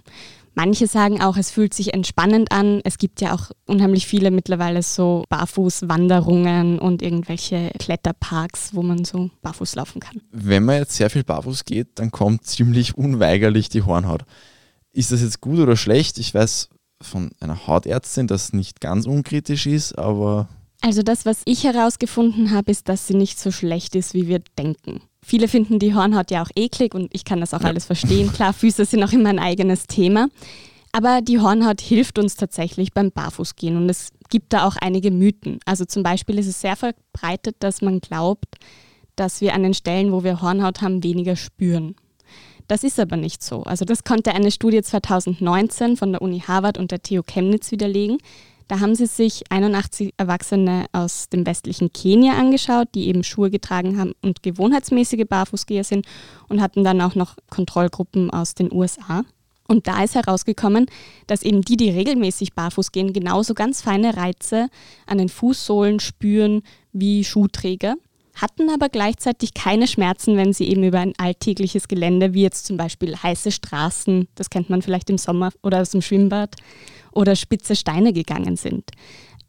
Manche 0.59 0.87
sagen 0.87 1.21
auch, 1.21 1.37
es 1.37 1.51
fühlt 1.51 1.73
sich 1.73 1.93
entspannend 1.93 2.51
an. 2.51 2.81
Es 2.83 2.97
gibt 2.97 3.21
ja 3.21 3.33
auch 3.33 3.49
unheimlich 3.65 4.05
viele 4.05 4.29
mittlerweile 4.29 4.83
so 4.83 5.23
Barfußwanderungen 5.29 6.79
und 6.79 7.01
irgendwelche 7.01 7.71
Kletterparks, 7.79 8.71
wo 8.73 8.83
man 8.83 9.05
so 9.05 9.29
barfuß 9.41 9.75
laufen 9.75 10.01
kann. 10.01 10.19
Wenn 10.33 10.65
man 10.65 10.79
jetzt 10.79 10.97
sehr 10.97 11.09
viel 11.09 11.23
barfuß 11.23 11.63
geht, 11.63 11.97
dann 11.97 12.11
kommt 12.11 12.45
ziemlich 12.45 12.97
unweigerlich 12.97 13.69
die 13.69 13.83
Hornhaut. 13.83 14.25
Ist 14.91 15.13
das 15.13 15.21
jetzt 15.21 15.39
gut 15.39 15.59
oder 15.59 15.77
schlecht? 15.77 16.17
Ich 16.17 16.33
weiß 16.33 16.67
von 17.01 17.31
einer 17.39 17.65
Hautärztin, 17.65 18.27
dass 18.27 18.51
nicht 18.51 18.81
ganz 18.81 19.05
unkritisch 19.05 19.65
ist, 19.65 19.97
aber 19.97 20.49
also 20.81 21.03
das, 21.03 21.25
was 21.25 21.41
ich 21.45 21.65
herausgefunden 21.65 22.51
habe, 22.51 22.71
ist, 22.71 22.87
dass 22.89 23.07
sie 23.07 23.15
nicht 23.15 23.39
so 23.39 23.51
schlecht 23.51 23.95
ist, 23.95 24.13
wie 24.13 24.27
wir 24.27 24.39
denken. 24.57 25.01
Viele 25.21 25.47
finden 25.47 25.79
die 25.79 25.93
Hornhaut 25.93 26.31
ja 26.31 26.41
auch 26.41 26.49
eklig 26.55 26.95
und 26.95 27.13
ich 27.13 27.25
kann 27.25 27.41
das 27.41 27.53
auch 27.53 27.61
ja. 27.61 27.67
alles 27.67 27.85
verstehen. 27.85 28.31
Klar, 28.31 28.53
Füße 28.53 28.85
sind 28.85 29.03
auch 29.03 29.11
immer 29.11 29.29
ein 29.29 29.39
eigenes 29.39 29.87
Thema. 29.87 30.29
Aber 30.91 31.21
die 31.21 31.39
Hornhaut 31.39 31.81
hilft 31.81 32.17
uns 32.17 32.35
tatsächlich 32.35 32.93
beim 32.93 33.11
Barfußgehen 33.11 33.77
und 33.77 33.89
es 33.89 34.09
gibt 34.29 34.53
da 34.53 34.65
auch 34.65 34.75
einige 34.77 35.11
Mythen. 35.11 35.59
Also 35.65 35.85
zum 35.85 36.01
Beispiel 36.01 36.39
ist 36.39 36.47
es 36.47 36.61
sehr 36.61 36.75
verbreitet, 36.75 37.57
dass 37.59 37.81
man 37.81 37.99
glaubt, 37.99 38.55
dass 39.15 39.41
wir 39.41 39.53
an 39.53 39.63
den 39.63 39.73
Stellen, 39.73 40.11
wo 40.11 40.23
wir 40.23 40.41
Hornhaut 40.41 40.81
haben, 40.81 41.03
weniger 41.03 41.35
spüren. 41.35 41.95
Das 42.67 42.83
ist 42.83 42.99
aber 42.99 43.17
nicht 43.17 43.43
so. 43.43 43.63
Also 43.63 43.83
das 43.85 44.03
konnte 44.03 44.33
eine 44.33 44.51
Studie 44.51 44.81
2019 44.81 45.97
von 45.97 46.11
der 46.11 46.21
Uni 46.21 46.39
Harvard 46.39 46.77
und 46.77 46.91
der 46.91 47.01
TU 47.01 47.21
Chemnitz 47.23 47.71
widerlegen. 47.71 48.17
Da 48.69 48.81
haben 48.81 48.93
sie 48.93 49.07
sich 49.07 49.51
81 49.51 50.13
Erwachsene 50.17 50.85
aus 50.91 51.27
dem 51.29 51.47
westlichen 51.47 51.91
Kenia 51.91 52.33
angeschaut, 52.33 52.89
die 52.93 53.07
eben 53.07 53.23
Schuhe 53.23 53.49
getragen 53.49 53.97
haben 53.97 54.13
und 54.21 54.43
gewohnheitsmäßige 54.43 55.25
Barfußgeher 55.27 55.83
sind 55.83 56.05
und 56.49 56.61
hatten 56.61 56.83
dann 56.83 57.01
auch 57.01 57.15
noch 57.15 57.35
Kontrollgruppen 57.49 58.29
aus 58.29 58.53
den 58.53 58.71
USA. 58.71 59.23
Und 59.67 59.87
da 59.87 60.03
ist 60.03 60.13
herausgekommen, 60.13 60.85
dass 61.25 61.41
eben 61.41 61.61
die, 61.61 61.77
die 61.77 61.89
regelmäßig 61.89 62.53
barfuß 62.53 62.91
gehen, 62.91 63.11
genauso 63.11 63.55
ganz 63.55 63.81
feine 63.81 64.15
Reize 64.15 64.67
an 65.07 65.17
den 65.17 65.29
Fußsohlen 65.29 65.99
spüren 65.99 66.61
wie 66.93 67.23
Schuhträger, 67.23 67.95
hatten 68.41 68.69
aber 68.69 68.89
gleichzeitig 68.89 69.53
keine 69.53 69.87
Schmerzen, 69.87 70.37
wenn 70.37 70.53
sie 70.53 70.69
eben 70.69 70.83
über 70.83 70.99
ein 70.99 71.13
alltägliches 71.17 71.87
Gelände, 71.87 72.33
wie 72.33 72.43
jetzt 72.43 72.65
zum 72.65 72.77
Beispiel 72.77 73.15
heiße 73.15 73.51
Straßen, 73.51 74.27
das 74.35 74.49
kennt 74.49 74.69
man 74.69 74.81
vielleicht 74.81 75.09
im 75.09 75.17
Sommer 75.17 75.51
oder 75.63 75.81
aus 75.81 75.91
dem 75.91 76.01
Schwimmbad, 76.01 76.55
oder 77.11 77.35
spitze 77.35 77.75
Steine 77.75 78.13
gegangen 78.13 78.55
sind. 78.55 78.91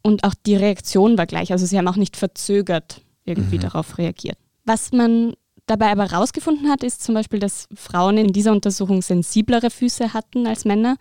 Und 0.01 0.23
auch 0.23 0.33
die 0.45 0.55
Reaktion 0.55 1.17
war 1.17 1.27
gleich. 1.27 1.51
Also 1.51 1.65
sie 1.65 1.77
haben 1.77 1.87
auch 1.87 1.95
nicht 1.95 2.17
verzögert 2.17 3.01
irgendwie 3.23 3.57
mhm. 3.57 3.61
darauf 3.61 3.97
reagiert. 3.97 4.37
Was 4.65 4.91
man 4.91 5.33
dabei 5.67 5.91
aber 5.91 6.09
herausgefunden 6.09 6.69
hat, 6.69 6.83
ist 6.83 7.03
zum 7.03 7.15
Beispiel, 7.15 7.39
dass 7.39 7.67
Frauen 7.75 8.17
in 8.17 8.33
dieser 8.33 8.51
Untersuchung 8.51 9.01
sensiblere 9.01 9.69
Füße 9.69 10.13
hatten 10.13 10.47
als 10.47 10.65
Männer. 10.65 10.97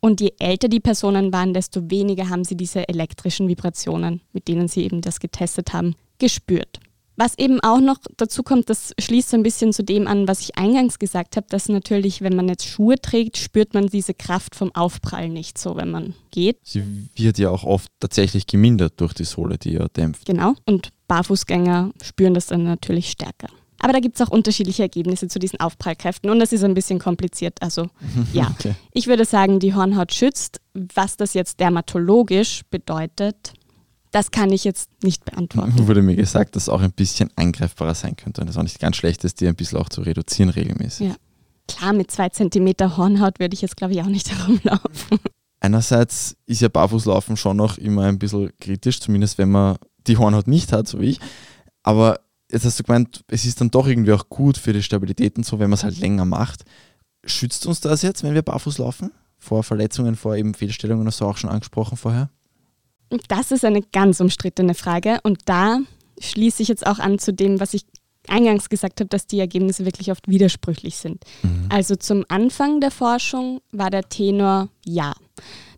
Und 0.00 0.20
je 0.20 0.32
älter 0.38 0.68
die 0.68 0.80
Personen 0.80 1.32
waren, 1.32 1.54
desto 1.54 1.90
weniger 1.90 2.28
haben 2.28 2.44
sie 2.44 2.56
diese 2.56 2.88
elektrischen 2.88 3.48
Vibrationen, 3.48 4.20
mit 4.32 4.48
denen 4.48 4.68
sie 4.68 4.84
eben 4.84 5.00
das 5.00 5.18
getestet 5.18 5.72
haben, 5.72 5.96
gespürt. 6.18 6.78
Was 7.16 7.38
eben 7.38 7.60
auch 7.60 7.80
noch 7.80 7.98
dazu 8.16 8.42
kommt, 8.42 8.68
das 8.70 8.92
schließt 8.98 9.30
so 9.30 9.36
ein 9.36 9.42
bisschen 9.42 9.72
zu 9.72 9.84
dem 9.84 10.06
an, 10.06 10.26
was 10.26 10.40
ich 10.40 10.56
eingangs 10.56 10.98
gesagt 10.98 11.36
habe, 11.36 11.46
dass 11.48 11.68
natürlich, 11.68 12.22
wenn 12.22 12.34
man 12.34 12.48
jetzt 12.48 12.66
Schuhe 12.66 12.96
trägt, 13.00 13.36
spürt 13.36 13.74
man 13.74 13.86
diese 13.86 14.14
Kraft 14.14 14.54
vom 14.56 14.74
Aufprall 14.74 15.28
nicht 15.28 15.58
so, 15.58 15.76
wenn 15.76 15.90
man 15.90 16.14
geht. 16.30 16.58
Sie 16.64 16.82
wird 17.14 17.38
ja 17.38 17.50
auch 17.50 17.64
oft 17.64 17.90
tatsächlich 18.00 18.46
gemindert 18.46 19.00
durch 19.00 19.14
die 19.14 19.24
Sohle, 19.24 19.58
die 19.58 19.72
ja 19.72 19.86
dämpft. 19.88 20.26
Genau, 20.26 20.54
und 20.66 20.88
Barfußgänger 21.06 21.92
spüren 22.02 22.34
das 22.34 22.46
dann 22.46 22.64
natürlich 22.64 23.10
stärker. 23.10 23.48
Aber 23.78 23.92
da 23.92 24.00
gibt 24.00 24.18
es 24.18 24.26
auch 24.26 24.30
unterschiedliche 24.30 24.82
Ergebnisse 24.82 25.28
zu 25.28 25.38
diesen 25.38 25.60
Aufprallkräften 25.60 26.30
und 26.30 26.38
das 26.38 26.52
ist 26.52 26.64
ein 26.64 26.74
bisschen 26.74 26.98
kompliziert. 26.98 27.60
Also 27.60 27.88
ja, 28.32 28.50
okay. 28.50 28.74
ich 28.92 29.06
würde 29.06 29.24
sagen, 29.24 29.60
die 29.60 29.74
Hornhaut 29.74 30.12
schützt. 30.12 30.60
Was 30.72 31.16
das 31.16 31.34
jetzt 31.34 31.60
dermatologisch 31.60 32.62
bedeutet, 32.70 33.52
das 34.14 34.30
kann 34.30 34.52
ich 34.52 34.62
jetzt 34.62 34.88
nicht 35.02 35.24
beantworten. 35.24 35.88
Wurde 35.88 36.00
mir 36.00 36.14
gesagt, 36.14 36.54
dass 36.54 36.64
es 36.64 36.68
auch 36.68 36.80
ein 36.80 36.92
bisschen 36.92 37.30
angreifbarer 37.34 37.96
sein 37.96 38.14
könnte 38.14 38.42
und 38.42 38.48
es 38.48 38.56
auch 38.56 38.62
nicht 38.62 38.78
ganz 38.78 38.94
schlecht 38.96 39.24
ist, 39.24 39.40
die 39.40 39.48
ein 39.48 39.56
bisschen 39.56 39.78
auch 39.78 39.88
zu 39.88 40.02
reduzieren 40.02 40.50
regelmäßig. 40.50 41.08
Ja. 41.08 41.16
Klar, 41.66 41.94
mit 41.94 42.12
zwei 42.12 42.28
Zentimeter 42.28 42.96
Hornhaut 42.96 43.40
würde 43.40 43.54
ich 43.54 43.62
jetzt, 43.62 43.76
glaube 43.76 43.94
ich, 43.94 44.02
auch 44.02 44.06
nicht 44.06 44.30
herumlaufen. 44.38 45.18
Einerseits 45.58 46.36
ist 46.46 46.60
ja 46.60 46.68
Barfußlaufen 46.68 47.36
schon 47.36 47.56
noch 47.56 47.76
immer 47.76 48.04
ein 48.04 48.20
bisschen 48.20 48.52
kritisch, 48.60 49.00
zumindest 49.00 49.36
wenn 49.38 49.50
man 49.50 49.78
die 50.06 50.16
Hornhaut 50.16 50.46
nicht 50.46 50.72
hat, 50.72 50.86
so 50.86 51.00
wie 51.00 51.06
ich. 51.06 51.20
Aber 51.82 52.20
jetzt 52.52 52.64
hast 52.64 52.78
du 52.78 52.84
gemeint, 52.84 53.24
es 53.26 53.44
ist 53.44 53.60
dann 53.60 53.72
doch 53.72 53.88
irgendwie 53.88 54.12
auch 54.12 54.28
gut 54.28 54.58
für 54.58 54.72
die 54.72 54.82
Stabilität 54.82 55.36
und 55.38 55.44
so, 55.44 55.58
wenn 55.58 55.70
man 55.70 55.78
es 55.78 55.82
halt 55.82 55.98
länger 55.98 56.24
macht. 56.24 56.64
Schützt 57.26 57.66
uns 57.66 57.80
das 57.80 58.02
jetzt, 58.02 58.22
wenn 58.22 58.34
wir 58.34 58.42
barfuß 58.42 58.78
laufen? 58.78 59.10
Vor 59.38 59.64
Verletzungen, 59.64 60.14
vor 60.14 60.36
eben 60.36 60.54
Fehlstellungen, 60.54 61.06
hast 61.08 61.20
du 61.20 61.24
auch 61.24 61.36
schon 61.36 61.50
angesprochen 61.50 61.96
vorher? 61.96 62.30
Das 63.28 63.50
ist 63.50 63.64
eine 63.64 63.82
ganz 63.82 64.20
umstrittene 64.20 64.74
Frage 64.74 65.18
und 65.22 65.38
da 65.46 65.80
schließe 66.20 66.62
ich 66.62 66.68
jetzt 66.68 66.86
auch 66.86 66.98
an 66.98 67.18
zu 67.18 67.32
dem, 67.32 67.60
was 67.60 67.74
ich 67.74 67.84
eingangs 68.28 68.68
gesagt 68.68 69.00
habe, 69.00 69.08
dass 69.08 69.26
die 69.26 69.40
Ergebnisse 69.40 69.84
wirklich 69.84 70.10
oft 70.10 70.28
widersprüchlich 70.28 70.96
sind. 70.96 71.24
Mhm. 71.42 71.68
Also 71.68 71.96
zum 71.96 72.24
Anfang 72.28 72.80
der 72.80 72.90
Forschung 72.90 73.60
war 73.72 73.90
der 73.90 74.08
Tenor 74.08 74.68
ja. 74.84 75.14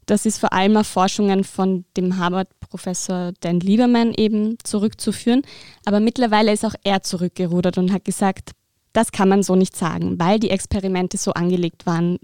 Das 0.07 0.25
ist 0.25 0.39
vor 0.39 0.53
allem 0.53 0.77
auf 0.77 0.87
Forschungen 0.87 1.43
von 1.43 1.85
dem 1.97 2.17
Harvard-Professor 2.17 3.33
Dan 3.41 3.59
Lieberman 3.59 4.15
eben 4.15 4.57
zurückzuführen. 4.63 5.43
Aber 5.85 5.99
mittlerweile 5.99 6.53
ist 6.53 6.65
auch 6.65 6.77
er 6.85 7.03
zurückgerudert 7.03 7.77
und 7.77 7.93
hat 7.93 8.05
gesagt, 8.05 8.53
das 8.93 9.11
kann 9.11 9.29
man 9.29 9.43
so 9.43 9.57
nicht 9.57 9.77
sagen, 9.77 10.19
weil 10.19 10.39
die 10.39 10.51
Experimente 10.51 11.19
so 11.19 11.33
angelegt 11.33 11.87
waren, 11.87 12.19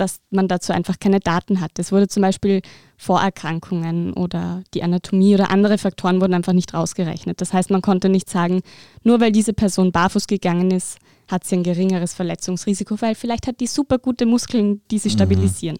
dass 0.00 0.20
man 0.30 0.48
dazu 0.48 0.72
einfach 0.72 0.98
keine 0.98 1.20
Daten 1.20 1.60
hat. 1.60 1.78
Es 1.78 1.92
wurde 1.92 2.08
zum 2.08 2.22
Beispiel 2.22 2.62
Vorerkrankungen 2.96 4.12
oder 4.14 4.62
die 4.74 4.82
Anatomie 4.82 5.34
oder 5.34 5.50
andere 5.50 5.78
Faktoren 5.78 6.20
wurden 6.20 6.34
einfach 6.34 6.52
nicht 6.52 6.74
rausgerechnet. 6.74 7.40
Das 7.40 7.52
heißt, 7.52 7.70
man 7.70 7.82
konnte 7.82 8.08
nicht 8.08 8.30
sagen, 8.30 8.62
nur 9.02 9.20
weil 9.20 9.32
diese 9.32 9.52
Person 9.52 9.92
barfuß 9.92 10.26
gegangen 10.26 10.70
ist, 10.70 10.98
hat 11.28 11.44
sie 11.44 11.56
ein 11.56 11.62
geringeres 11.62 12.14
Verletzungsrisiko, 12.14 13.00
weil 13.00 13.14
vielleicht 13.14 13.46
hat 13.46 13.60
die 13.60 13.66
super 13.66 13.98
gute 13.98 14.26
Muskeln, 14.26 14.80
die 14.90 14.98
sie 14.98 15.10
mhm. 15.10 15.14
stabilisieren. 15.14 15.78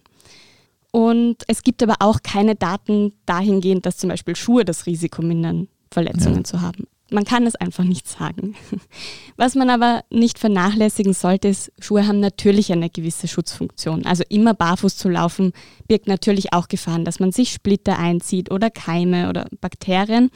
Und 0.91 1.37
es 1.47 1.63
gibt 1.63 1.81
aber 1.81 1.95
auch 1.99 2.19
keine 2.21 2.55
Daten 2.55 3.13
dahingehend, 3.25 3.85
dass 3.85 3.97
zum 3.97 4.09
Beispiel 4.09 4.35
Schuhe 4.35 4.65
das 4.65 4.85
Risiko 4.85 5.21
mindern, 5.21 5.67
Verletzungen 5.89 6.37
ja. 6.37 6.43
zu 6.43 6.61
haben. 6.61 6.85
Man 7.11 7.25
kann 7.25 7.45
es 7.45 7.55
einfach 7.55 7.83
nicht 7.83 8.07
sagen. 8.07 8.55
Was 9.37 9.55
man 9.55 9.69
aber 9.69 10.03
nicht 10.09 10.39
vernachlässigen 10.39 11.13
sollte, 11.13 11.49
ist, 11.49 11.71
Schuhe 11.79 12.07
haben 12.07 12.19
natürlich 12.19 12.71
eine 12.71 12.89
gewisse 12.89 13.27
Schutzfunktion. 13.27 14.05
Also 14.05 14.23
immer 14.29 14.53
barfuß 14.53 14.95
zu 14.97 15.09
laufen 15.09 15.51
birgt 15.87 16.07
natürlich 16.07 16.53
auch 16.53 16.67
Gefahren, 16.67 17.05
dass 17.05 17.19
man 17.19 17.31
sich 17.31 17.51
Splitter 17.51 17.99
einzieht 17.99 18.51
oder 18.51 18.69
Keime 18.69 19.29
oder 19.29 19.47
Bakterien, 19.59 20.31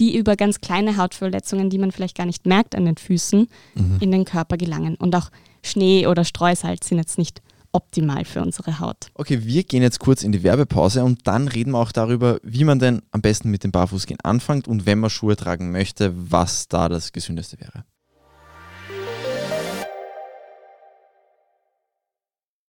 die 0.00 0.16
über 0.16 0.36
ganz 0.36 0.60
kleine 0.60 0.96
Hautverletzungen, 0.96 1.70
die 1.70 1.78
man 1.78 1.92
vielleicht 1.92 2.16
gar 2.16 2.26
nicht 2.26 2.46
merkt 2.46 2.74
an 2.74 2.84
den 2.84 2.96
Füßen, 2.96 3.48
mhm. 3.74 3.98
in 4.00 4.10
den 4.10 4.24
Körper 4.24 4.56
gelangen. 4.56 4.96
Und 4.96 5.14
auch 5.14 5.30
Schnee 5.62 6.06
oder 6.06 6.24
Streusalz 6.24 6.88
sind 6.88 6.98
jetzt 6.98 7.18
nicht 7.18 7.42
optimal 7.74 8.24
für 8.24 8.40
unsere 8.40 8.78
Haut. 8.78 9.08
Okay, 9.14 9.44
wir 9.44 9.64
gehen 9.64 9.82
jetzt 9.82 9.98
kurz 9.98 10.22
in 10.22 10.32
die 10.32 10.42
Werbepause 10.42 11.04
und 11.04 11.26
dann 11.26 11.48
reden 11.48 11.72
wir 11.72 11.78
auch 11.78 11.92
darüber, 11.92 12.38
wie 12.42 12.64
man 12.64 12.78
denn 12.78 13.02
am 13.10 13.20
besten 13.20 13.50
mit 13.50 13.64
dem 13.64 13.72
Barfußgehen 13.72 14.20
anfängt 14.22 14.68
und 14.68 14.86
wenn 14.86 15.00
man 15.00 15.10
Schuhe 15.10 15.36
tragen 15.36 15.72
möchte, 15.72 16.12
was 16.30 16.68
da 16.68 16.88
das 16.88 17.12
gesündeste 17.12 17.58
wäre. 17.60 17.84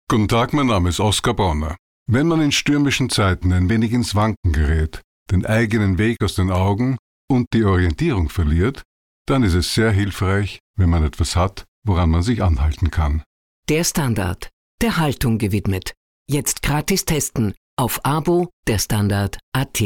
Guten 0.10 0.28
Tag, 0.28 0.54
mein 0.54 0.68
Name 0.68 0.90
ist 0.90 1.00
Oskar 1.00 1.34
Bonner. 1.34 1.76
Wenn 2.10 2.28
man 2.28 2.42
in 2.42 2.54
stürmischen 2.54 3.10
Zeiten 3.10 3.52
ein 3.52 3.70
wenig 3.70 3.92
ins 3.92 4.16
Wanken 4.16 4.54
gerät, 4.54 5.02
den 5.30 5.46
eigenen 5.46 5.98
Weg 5.98 6.24
aus 6.24 6.36
den 6.36 6.50
Augen 6.50 6.98
und 7.30 7.48
die 7.54 7.66
Orientierung 7.66 8.30
verliert, 8.30 8.84
dann 9.26 9.44
ist 9.44 9.54
es 9.54 9.74
sehr 9.74 9.92
hilfreich, 9.92 10.60
wenn 10.78 10.90
man 10.90 11.04
etwas 11.04 11.36
hat, 11.36 11.66
woran 11.86 12.10
man 12.10 12.24
sich 12.24 12.42
anhalten 12.42 12.90
kann. 12.90 13.24
Der 13.68 13.84
Standard 13.84 14.50
der 14.82 14.98
Haltung 14.98 15.40
gewidmet. 15.40 15.94
Jetzt 16.30 16.62
gratis 16.62 17.06
testen 17.06 17.56
auf 17.78 18.06
Abo 18.06 18.50
der 18.68 18.78
Standard 18.78 19.40
AT. 19.52 19.82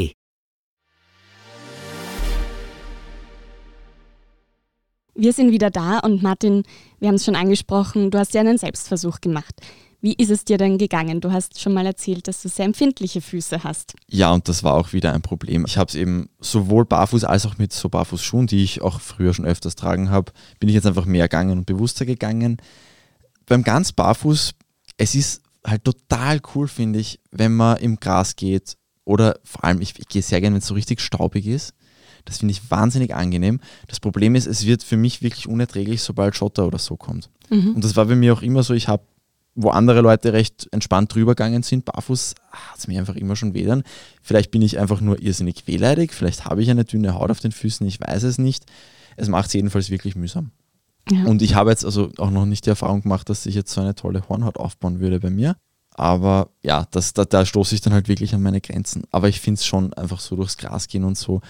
Wir 5.14 5.34
sind 5.34 5.52
wieder 5.52 5.70
da 5.70 6.00
und 6.00 6.22
Martin, 6.24 6.64
wir 7.00 7.08
haben 7.08 7.16
es 7.16 7.24
schon 7.24 7.36
angesprochen, 7.36 8.12
du 8.12 8.18
hast 8.18 8.34
ja 8.34 8.42
einen 8.42 8.58
Selbstversuch 8.58 9.22
gemacht. 9.22 9.56
Wie 10.02 10.14
ist 10.14 10.32
es 10.32 10.44
dir 10.46 10.58
denn 10.58 10.78
gegangen? 10.78 11.22
Du 11.22 11.32
hast 11.32 11.62
schon 11.62 11.74
mal 11.74 11.86
erzählt, 11.86 12.28
dass 12.28 12.42
du 12.42 12.50
sehr 12.50 12.66
empfindliche 12.66 13.22
Füße 13.22 13.64
hast. 13.64 13.94
Ja, 14.08 14.32
und 14.32 14.50
das 14.50 14.64
war 14.64 14.74
auch 14.74 14.94
wieder 14.94 15.14
ein 15.14 15.22
Problem. 15.22 15.64
Ich 15.68 15.78
habe 15.78 15.90
es 15.90 15.96
eben 15.96 16.28
sowohl 16.40 16.86
barfuß 16.86 17.24
als 17.24 17.46
auch 17.46 17.58
mit 17.60 17.72
so 17.72 17.88
Barfußschuhen, 17.88 18.48
die 18.48 18.64
ich 18.64 18.82
auch 18.82 19.00
früher 19.00 19.34
schon 19.34 19.46
öfters 19.46 19.76
tragen 19.76 20.10
habe, 20.10 20.34
bin 20.60 20.70
ich 20.70 20.76
jetzt 20.76 20.88
einfach 20.88 21.06
mehr 21.06 21.30
gegangen 21.30 21.60
und 21.60 21.66
bewusster 21.66 22.06
gegangen. 22.06 22.58
Beim 23.46 23.64
ganz 23.64 23.92
Barfuß 23.92 24.54
es 24.98 25.16
ist 25.16 25.42
halt 25.66 25.84
total 25.84 26.42
cool, 26.56 26.68
finde 26.68 27.00
ich, 27.00 27.20
wenn 27.32 27.54
man 27.54 27.78
im 27.78 28.00
Gras 28.00 28.36
geht 28.36 28.78
oder 29.06 29.40
vor 29.44 29.64
allem, 29.64 29.82
ich, 29.82 30.00
ich 30.00 30.08
gehe 30.08 30.22
sehr 30.22 30.42
gerne, 30.42 30.56
wenn 30.56 30.62
es 30.62 30.68
so 30.68 30.74
richtig 30.74 31.02
staubig 31.02 31.46
ist. 31.48 31.74
Das 32.26 32.38
finde 32.38 32.52
ich 32.52 32.70
wahnsinnig 32.70 33.16
angenehm. 33.16 33.60
Das 33.88 34.00
Problem 34.00 34.36
ist, 34.36 34.46
es 34.46 34.66
wird 34.66 34.84
für 34.84 34.98
mich 34.98 35.22
wirklich 35.24 35.48
unerträglich, 35.48 36.04
sobald 36.04 36.36
Schotter 36.36 36.68
oder 36.68 36.78
so 36.78 36.96
kommt. 36.96 37.30
Mhm. 37.50 37.76
Und 37.76 37.84
das 37.84 37.96
war 37.96 38.06
bei 38.06 38.16
mir 38.16 38.34
auch 38.34 38.44
immer 38.44 38.64
so, 38.64 38.74
ich 38.74 38.88
habe, 38.88 39.04
wo 39.56 39.70
andere 39.70 40.02
Leute 40.02 40.34
recht 40.34 40.68
entspannt 40.72 41.14
drüber 41.14 41.32
gegangen 41.32 41.64
sind, 41.64 41.86
barfuß, 41.86 42.36
hat 42.52 42.78
es 42.78 42.88
mir 42.88 43.00
einfach 43.00 43.16
immer 43.16 43.36
schon 43.36 43.54
wedern. 43.54 43.84
Vielleicht 44.22 44.52
bin 44.52 44.62
ich 44.62 44.80
einfach 44.80 45.02
nur 45.02 45.20
irrsinnig 45.22 45.68
wehleidig, 45.68 46.14
vielleicht 46.14 46.46
habe 46.46 46.62
ich 46.62 46.70
eine 46.70 46.86
dünne 46.86 47.16
Haut 47.16 47.32
auf 47.32 47.40
den 47.40 47.52
Füßen, 47.52 47.86
ich 47.88 48.00
weiß 48.00 48.24
es 48.24 48.38
nicht. 48.38 48.66
Es 49.18 49.28
macht 49.28 49.48
es 49.48 49.54
jedenfalls 49.54 49.90
wirklich 49.90 50.16
mühsam. 50.16 50.52
Und 51.26 51.42
ich 51.42 51.56
habe 51.56 51.70
jetzt 51.70 51.86
also 51.86 52.12
auch 52.18 52.32
noch 52.32 52.46
nicht 52.46 52.66
die 52.66 52.70
Erfahrung 52.70 53.02
gemacht, 53.02 53.30
dass 53.30 53.46
ich 53.46 53.56
jetzt 53.56 53.72
so 53.72 53.82
eine 53.82 53.96
tolle 53.96 54.28
Hornhaut 54.30 54.58
aufbauen 54.58 55.00
würde 55.00 55.20
bei 55.20 55.30
mir. 55.30 55.56
Aber 55.94 56.50
ja, 56.64 56.86
das, 56.92 57.14
da, 57.14 57.26
da 57.26 57.46
stoße 57.46 57.76
ich 57.76 57.82
dann 57.82 57.94
halt 57.94 58.08
wirklich 58.08 58.34
an 58.34 58.42
meine 58.42 58.62
Grenzen. 58.62 59.04
Aber 59.12 59.28
ich 59.28 59.42
finde 59.42 59.60
es 59.60 59.66
schon 59.66 59.94
einfach 59.94 60.20
so 60.20 60.36
durchs 60.36 60.58
Gras 60.58 60.88
gehen 60.88 61.04
und 61.04 61.18
so, 61.18 61.42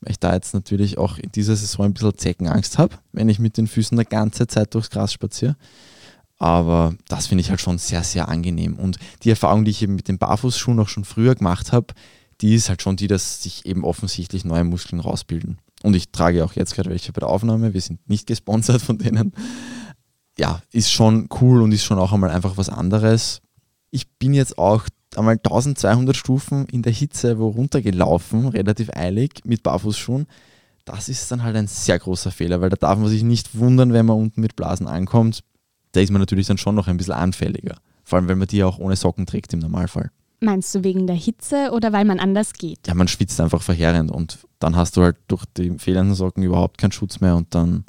weil 0.00 0.12
ich 0.12 0.18
da 0.18 0.34
jetzt 0.34 0.54
natürlich 0.54 0.98
auch 0.98 1.18
in 1.18 1.32
dieser 1.32 1.56
Saison 1.56 1.86
ein 1.86 1.94
bisschen 1.94 2.16
Zeckenangst 2.16 2.78
habe, 2.78 2.96
wenn 3.12 3.28
ich 3.28 3.38
mit 3.38 3.56
den 3.56 3.66
Füßen 3.66 3.96
eine 3.96 4.04
ganze 4.04 4.46
Zeit 4.46 4.74
durchs 4.74 4.90
Gras 4.90 5.12
spaziere. 5.12 5.56
Aber 6.38 6.94
das 7.08 7.28
finde 7.28 7.40
ich 7.40 7.50
halt 7.50 7.60
schon 7.60 7.78
sehr, 7.78 8.04
sehr 8.04 8.28
angenehm. 8.28 8.74
Und 8.74 8.98
die 9.22 9.30
Erfahrung, 9.30 9.64
die 9.64 9.70
ich 9.70 9.82
eben 9.82 9.96
mit 9.96 10.08
den 10.08 10.18
Barfußschuhen 10.18 10.78
auch 10.80 10.88
schon 10.88 11.04
früher 11.04 11.34
gemacht 11.34 11.72
habe, 11.72 11.94
die 12.42 12.54
ist 12.54 12.68
halt 12.68 12.82
schon 12.82 12.96
die, 12.96 13.06
dass 13.06 13.42
sich 13.42 13.64
eben 13.64 13.84
offensichtlich 13.84 14.44
neue 14.44 14.64
Muskeln 14.64 15.00
rausbilden. 15.00 15.58
Und 15.86 15.94
ich 15.94 16.10
trage 16.10 16.44
auch 16.44 16.54
jetzt 16.54 16.74
gerade 16.74 16.90
welche 16.90 17.12
bei 17.12 17.20
der 17.20 17.28
Aufnahme. 17.28 17.72
Wir 17.72 17.80
sind 17.80 18.00
nicht 18.08 18.26
gesponsert 18.26 18.82
von 18.82 18.98
denen. 18.98 19.32
Ja, 20.36 20.60
ist 20.72 20.90
schon 20.90 21.28
cool 21.40 21.62
und 21.62 21.70
ist 21.70 21.84
schon 21.84 22.00
auch 22.00 22.12
einmal 22.12 22.30
einfach 22.30 22.56
was 22.56 22.68
anderes. 22.68 23.40
Ich 23.92 24.08
bin 24.18 24.34
jetzt 24.34 24.58
auch 24.58 24.82
einmal 25.14 25.34
1200 25.34 26.16
Stufen 26.16 26.66
in 26.66 26.82
der 26.82 26.92
Hitze 26.92 27.38
wo 27.38 27.50
runtergelaufen, 27.50 28.48
relativ 28.48 28.90
eilig 28.96 29.42
mit 29.44 29.62
Barfußschuhen. 29.62 30.26
Das 30.84 31.08
ist 31.08 31.30
dann 31.30 31.44
halt 31.44 31.54
ein 31.54 31.68
sehr 31.68 32.00
großer 32.00 32.32
Fehler, 32.32 32.60
weil 32.60 32.70
da 32.70 32.76
darf 32.76 32.98
man 32.98 33.08
sich 33.08 33.22
nicht 33.22 33.56
wundern, 33.56 33.92
wenn 33.92 34.06
man 34.06 34.18
unten 34.18 34.40
mit 34.40 34.56
Blasen 34.56 34.88
ankommt. 34.88 35.44
Da 35.92 36.00
ist 36.00 36.10
man 36.10 36.20
natürlich 36.20 36.48
dann 36.48 36.58
schon 36.58 36.74
noch 36.74 36.88
ein 36.88 36.96
bisschen 36.96 37.14
anfälliger. 37.14 37.76
Vor 38.02 38.18
allem, 38.18 38.26
wenn 38.26 38.38
man 38.38 38.48
die 38.48 38.64
auch 38.64 38.80
ohne 38.80 38.96
Socken 38.96 39.24
trägt 39.24 39.52
im 39.52 39.60
Normalfall. 39.60 40.10
Meinst 40.40 40.74
du 40.74 40.84
wegen 40.84 41.06
der 41.06 41.16
Hitze 41.16 41.70
oder 41.72 41.92
weil 41.92 42.04
man 42.04 42.20
anders 42.20 42.52
geht? 42.52 42.86
Ja, 42.86 42.94
man 42.94 43.08
schwitzt 43.08 43.40
einfach 43.40 43.62
verheerend 43.62 44.10
und 44.10 44.38
dann 44.58 44.76
hast 44.76 44.96
du 44.96 45.02
halt 45.02 45.16
durch 45.28 45.44
die 45.56 45.78
fehlenden 45.78 46.14
Socken 46.14 46.42
überhaupt 46.42 46.78
keinen 46.78 46.92
Schutz 46.92 47.20
mehr 47.20 47.36
und 47.36 47.54
dann 47.54 47.84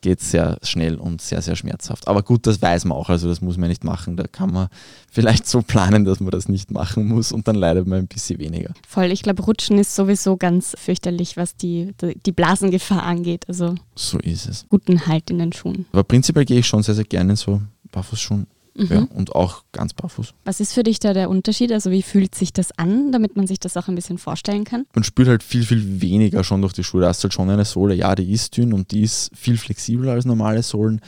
geht 0.00 0.20
es 0.20 0.30
sehr 0.30 0.58
schnell 0.62 0.96
und 0.96 1.20
sehr, 1.20 1.42
sehr 1.42 1.56
schmerzhaft. 1.56 2.06
Aber 2.08 2.22
gut, 2.22 2.46
das 2.46 2.62
weiß 2.62 2.84
man 2.84 2.96
auch, 2.96 3.08
also 3.08 3.28
das 3.28 3.40
muss 3.40 3.56
man 3.56 3.68
nicht 3.68 3.84
machen. 3.84 4.16
Da 4.16 4.24
kann 4.24 4.52
man 4.52 4.68
vielleicht 5.10 5.46
so 5.46 5.62
planen, 5.62 6.04
dass 6.04 6.20
man 6.20 6.30
das 6.30 6.48
nicht 6.48 6.70
machen 6.70 7.08
muss 7.08 7.32
und 7.32 7.48
dann 7.48 7.56
leidet 7.56 7.86
man 7.86 8.00
ein 8.00 8.06
bisschen 8.06 8.38
weniger. 8.38 8.72
Voll, 8.86 9.10
ich 9.10 9.22
glaube, 9.22 9.42
Rutschen 9.42 9.78
ist 9.78 9.94
sowieso 9.94 10.36
ganz 10.36 10.74
fürchterlich, 10.78 11.36
was 11.36 11.56
die, 11.56 11.94
die 12.24 12.32
Blasengefahr 12.32 13.02
angeht. 13.02 13.48
Also 13.48 13.74
so 13.94 14.18
ist 14.18 14.48
es. 14.48 14.66
Guten 14.68 15.06
Halt 15.06 15.30
in 15.30 15.38
den 15.38 15.52
Schuhen. 15.52 15.86
Aber 15.92 16.04
prinzipiell 16.04 16.44
gehe 16.44 16.60
ich 16.60 16.66
schon 16.66 16.82
sehr, 16.82 16.94
sehr 16.94 17.04
gerne 17.04 17.30
in 17.30 17.36
so 17.36 17.60
Barfußschuhen 17.90 18.46
Mhm. 18.78 18.86
Ja, 18.90 19.08
und 19.12 19.34
auch 19.34 19.64
ganz 19.72 19.92
barfuß. 19.92 20.34
Was 20.44 20.60
ist 20.60 20.72
für 20.72 20.84
dich 20.84 21.00
da 21.00 21.12
der 21.12 21.28
Unterschied? 21.28 21.72
Also 21.72 21.90
wie 21.90 22.02
fühlt 22.02 22.36
sich 22.36 22.52
das 22.52 22.70
an, 22.78 23.10
damit 23.10 23.36
man 23.36 23.48
sich 23.48 23.58
das 23.58 23.76
auch 23.76 23.88
ein 23.88 23.96
bisschen 23.96 24.18
vorstellen 24.18 24.62
kann? 24.62 24.86
Man 24.94 25.02
spürt 25.02 25.26
halt 25.26 25.42
viel, 25.42 25.64
viel 25.64 26.00
weniger 26.00 26.44
schon 26.44 26.60
durch 26.60 26.72
die 26.72 26.84
Schuhe. 26.84 27.00
Da 27.00 27.08
hast 27.08 27.24
halt 27.24 27.34
schon 27.34 27.50
eine 27.50 27.64
Sohle, 27.64 27.94
ja, 27.94 28.14
die 28.14 28.32
ist 28.32 28.56
dünn 28.56 28.72
und 28.72 28.92
die 28.92 29.02
ist 29.02 29.32
viel 29.36 29.58
flexibler 29.58 30.12
als 30.12 30.24
normale 30.24 30.62
Sohlen. 30.62 31.00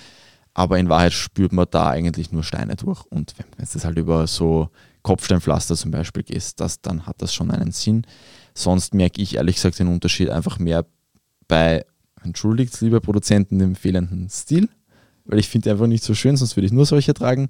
Aber 0.52 0.78
in 0.80 0.88
Wahrheit 0.88 1.12
spürt 1.12 1.52
man 1.52 1.66
da 1.70 1.90
eigentlich 1.90 2.32
nur 2.32 2.42
Steine 2.42 2.74
durch. 2.74 3.04
Und 3.04 3.34
wenn 3.38 3.46
es 3.64 3.72
das 3.72 3.84
halt 3.84 3.98
über 3.98 4.26
so 4.26 4.68
Kopfsteinpflaster 5.02 5.76
zum 5.76 5.92
Beispiel 5.92 6.24
gehst, 6.24 6.58
das, 6.58 6.80
dann 6.80 7.06
hat 7.06 7.22
das 7.22 7.32
schon 7.32 7.52
einen 7.52 7.70
Sinn. 7.70 8.04
Sonst 8.52 8.94
merke 8.94 9.22
ich 9.22 9.36
ehrlich 9.36 9.54
gesagt 9.54 9.78
den 9.78 9.86
Unterschied 9.86 10.28
einfach 10.28 10.58
mehr 10.58 10.86
bei, 11.46 11.84
entschuldigt, 12.24 12.80
liebe 12.80 13.00
Produzenten, 13.00 13.60
dem 13.60 13.76
fehlenden 13.76 14.28
Stil 14.28 14.68
weil 15.30 15.38
ich 15.38 15.48
finde 15.48 15.64
die 15.64 15.70
einfach 15.70 15.86
nicht 15.86 16.04
so 16.04 16.14
schön, 16.14 16.36
sonst 16.36 16.56
würde 16.56 16.66
ich 16.66 16.72
nur 16.72 16.84
solche 16.86 17.14
tragen. 17.14 17.48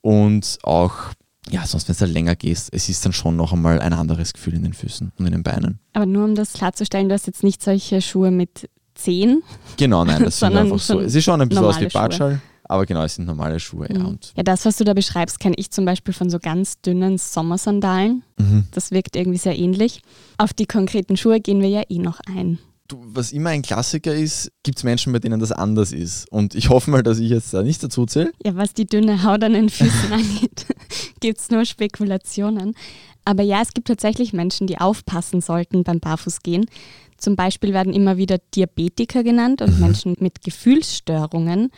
Und 0.00 0.58
auch, 0.62 0.94
ja, 1.50 1.66
sonst, 1.66 1.88
wenn 1.88 1.94
es 1.94 2.00
halt 2.00 2.12
länger 2.12 2.36
geht, 2.36 2.68
es 2.70 2.88
ist 2.88 3.04
dann 3.04 3.12
schon 3.12 3.36
noch 3.36 3.52
einmal 3.52 3.80
ein 3.80 3.92
anderes 3.92 4.32
Gefühl 4.32 4.54
in 4.54 4.62
den 4.62 4.72
Füßen 4.72 5.12
und 5.18 5.26
in 5.26 5.32
den 5.32 5.42
Beinen. 5.42 5.80
Aber 5.92 6.06
nur 6.06 6.24
um 6.24 6.34
das 6.34 6.52
klarzustellen, 6.52 7.08
du 7.08 7.14
hast 7.14 7.26
jetzt 7.26 7.42
nicht 7.42 7.62
solche 7.62 8.00
Schuhe 8.00 8.30
mit 8.30 8.70
Zehen. 8.94 9.42
Genau, 9.76 10.04
nein, 10.04 10.22
das 10.22 10.38
sind 10.40 10.56
einfach 10.56 10.78
so. 10.78 11.00
Es 11.00 11.14
ist 11.14 11.24
schon 11.24 11.40
ein 11.40 11.48
bisschen 11.48 11.64
aus 11.64 11.80
wie 11.80 11.86
Batschal. 11.86 12.40
Aber 12.64 12.86
genau, 12.86 13.02
es 13.02 13.16
sind 13.16 13.24
normale 13.24 13.58
Schuhe, 13.58 13.88
ja. 13.90 13.98
Mhm. 13.98 14.06
Und 14.06 14.32
ja, 14.36 14.44
das, 14.44 14.64
was 14.64 14.76
du 14.76 14.84
da 14.84 14.94
beschreibst, 14.94 15.40
kenne 15.40 15.56
ich 15.58 15.72
zum 15.72 15.84
Beispiel 15.84 16.14
von 16.14 16.30
so 16.30 16.38
ganz 16.38 16.80
dünnen 16.80 17.18
Sommersandalen. 17.18 18.22
Mhm. 18.38 18.68
Das 18.70 18.92
wirkt 18.92 19.16
irgendwie 19.16 19.38
sehr 19.38 19.58
ähnlich. 19.58 20.02
Auf 20.38 20.52
die 20.52 20.66
konkreten 20.66 21.16
Schuhe 21.16 21.40
gehen 21.40 21.60
wir 21.60 21.68
ja 21.68 21.82
eh 21.88 21.98
noch 21.98 22.20
ein 22.20 22.60
du, 22.90 23.00
was 23.02 23.32
immer 23.32 23.50
ein 23.50 23.62
Klassiker 23.62 24.14
ist, 24.14 24.52
gibt 24.62 24.78
es 24.78 24.84
Menschen, 24.84 25.12
bei 25.12 25.18
denen 25.18 25.40
das 25.40 25.52
anders 25.52 25.92
ist. 25.92 26.30
Und 26.30 26.54
ich 26.54 26.68
hoffe 26.68 26.90
mal, 26.90 27.02
dass 27.02 27.18
ich 27.18 27.30
jetzt 27.30 27.52
da 27.54 27.62
nicht 27.62 27.82
dazu 27.82 28.06
zähle. 28.06 28.32
Ja, 28.44 28.56
was 28.56 28.74
die 28.74 28.86
dünne 28.86 29.22
Haut 29.22 29.42
an 29.44 29.52
den 29.52 29.68
Füßen 29.68 30.12
angeht, 30.12 30.66
gibt 31.20 31.38
es 31.38 31.50
nur 31.50 31.64
Spekulationen. 31.64 32.74
Aber 33.24 33.42
ja, 33.42 33.60
es 33.62 33.74
gibt 33.74 33.88
tatsächlich 33.88 34.32
Menschen, 34.32 34.66
die 34.66 34.78
aufpassen 34.78 35.40
sollten 35.40 35.84
beim 35.84 36.00
Barfußgehen. 36.00 36.66
Zum 37.16 37.36
Beispiel 37.36 37.74
werden 37.74 37.92
immer 37.92 38.16
wieder 38.16 38.38
Diabetiker 38.54 39.22
genannt 39.22 39.60
und 39.60 39.74
mhm. 39.74 39.80
Menschen 39.80 40.16
mit 40.20 40.42
Gefühlsstörungen, 40.42 41.70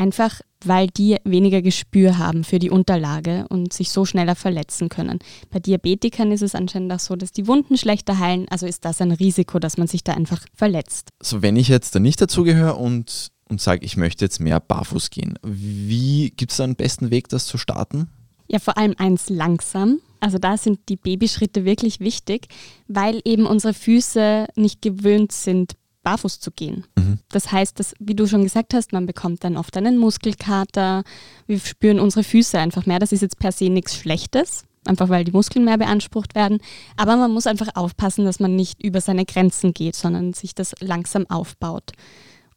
einfach 0.00 0.40
weil 0.64 0.88
die 0.88 1.16
weniger 1.24 1.62
Gespür 1.62 2.18
haben 2.18 2.44
für 2.44 2.58
die 2.58 2.70
Unterlage 2.70 3.46
und 3.48 3.72
sich 3.72 3.90
so 3.90 4.04
schneller 4.04 4.34
verletzen 4.34 4.88
können. 4.88 5.18
Bei 5.50 5.58
Diabetikern 5.58 6.32
ist 6.32 6.42
es 6.42 6.54
anscheinend 6.54 6.92
auch 6.92 7.00
so, 7.00 7.16
dass 7.16 7.32
die 7.32 7.46
Wunden 7.46 7.76
schlechter 7.76 8.18
heilen, 8.18 8.46
also 8.50 8.66
ist 8.66 8.84
das 8.84 9.00
ein 9.00 9.12
Risiko, 9.12 9.58
dass 9.58 9.78
man 9.78 9.86
sich 9.86 10.04
da 10.04 10.12
einfach 10.12 10.44
verletzt. 10.54 11.08
So, 11.22 11.42
wenn 11.42 11.56
ich 11.56 11.68
jetzt 11.68 11.94
da 11.94 12.00
nicht 12.00 12.20
dazugehöre 12.20 12.76
und, 12.76 13.28
und 13.48 13.60
sage, 13.60 13.84
ich 13.84 13.96
möchte 13.96 14.24
jetzt 14.24 14.40
mehr 14.40 14.60
barfuß 14.60 15.10
gehen, 15.10 15.38
wie 15.42 16.30
gibt 16.36 16.52
es 16.52 16.58
da 16.58 16.64
einen 16.64 16.76
besten 16.76 17.10
Weg, 17.10 17.28
das 17.28 17.46
zu 17.46 17.58
starten? 17.58 18.08
Ja, 18.48 18.58
vor 18.58 18.76
allem 18.76 18.94
eins 18.98 19.28
langsam. 19.30 20.00
Also 20.18 20.38
da 20.38 20.58
sind 20.58 20.80
die 20.90 20.96
Babyschritte 20.96 21.64
wirklich 21.64 22.00
wichtig, 22.00 22.48
weil 22.88 23.22
eben 23.24 23.46
unsere 23.46 23.72
Füße 23.72 24.48
nicht 24.54 24.82
gewöhnt 24.82 25.32
sind, 25.32 25.72
barfuß 26.02 26.40
zu 26.40 26.50
gehen. 26.50 26.84
Mhm. 26.96 27.18
Das 27.28 27.52
heißt, 27.52 27.78
dass, 27.78 27.94
wie 27.98 28.14
du 28.14 28.26
schon 28.26 28.42
gesagt 28.42 28.74
hast, 28.74 28.92
man 28.92 29.06
bekommt 29.06 29.44
dann 29.44 29.56
oft 29.56 29.76
einen 29.76 29.98
Muskelkater. 29.98 31.04
Wir 31.46 31.58
spüren 31.58 32.00
unsere 32.00 32.24
Füße 32.24 32.58
einfach 32.58 32.86
mehr. 32.86 32.98
Das 32.98 33.12
ist 33.12 33.22
jetzt 33.22 33.38
per 33.38 33.52
se 33.52 33.68
nichts 33.68 33.96
Schlechtes, 33.96 34.64
einfach 34.86 35.08
weil 35.08 35.24
die 35.24 35.32
Muskeln 35.32 35.64
mehr 35.64 35.78
beansprucht 35.78 36.34
werden. 36.34 36.58
Aber 36.96 37.16
man 37.16 37.32
muss 37.32 37.46
einfach 37.46 37.68
aufpassen, 37.74 38.24
dass 38.24 38.40
man 38.40 38.56
nicht 38.56 38.82
über 38.82 39.00
seine 39.00 39.24
Grenzen 39.24 39.74
geht, 39.74 39.96
sondern 39.96 40.32
sich 40.32 40.54
das 40.54 40.74
langsam 40.80 41.26
aufbaut 41.28 41.92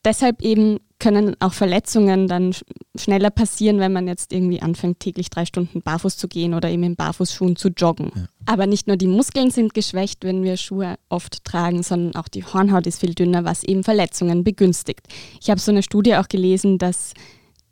deshalb 0.06 0.42
eben 0.42 0.80
können 1.04 1.36
auch 1.42 1.52
Verletzungen 1.52 2.30
dann 2.30 2.56
schneller 2.98 3.30
passieren, 3.30 3.80
wenn 3.80 3.92
man 3.92 4.08
jetzt 4.08 4.32
irgendwie 4.32 4.62
anfängt, 4.62 5.02
täglich 5.02 5.30
drei 5.30 5.46
Stunden 5.46 5.82
barfuß 5.82 6.16
zu 6.16 6.30
gehen 6.30 6.54
oder 6.54 6.70
eben 6.70 6.84
in 6.84 6.96
Barfußschuhen 6.96 7.58
zu 7.58 7.68
joggen. 7.68 8.12
Ja. 8.16 8.26
Aber 8.46 8.68
nicht 8.68 8.88
nur 8.88 8.96
die 8.96 9.08
Muskeln 9.08 9.52
sind 9.52 9.74
geschwächt, 9.74 10.24
wenn 10.24 10.44
wir 10.44 10.56
Schuhe 10.56 10.96
oft 11.10 11.44
tragen, 11.44 11.84
sondern 11.84 12.16
auch 12.16 12.30
die 12.30 12.46
Hornhaut 12.46 12.88
ist 12.88 13.02
viel 13.02 13.14
dünner, 13.14 13.44
was 13.44 13.66
eben 13.66 13.84
Verletzungen 13.84 14.46
begünstigt. 14.46 15.02
Ich 15.42 15.50
habe 15.50 15.60
so 15.60 15.72
eine 15.72 15.84
Studie 15.84 16.16
auch 16.16 16.30
gelesen, 16.30 16.78
dass 16.78 17.14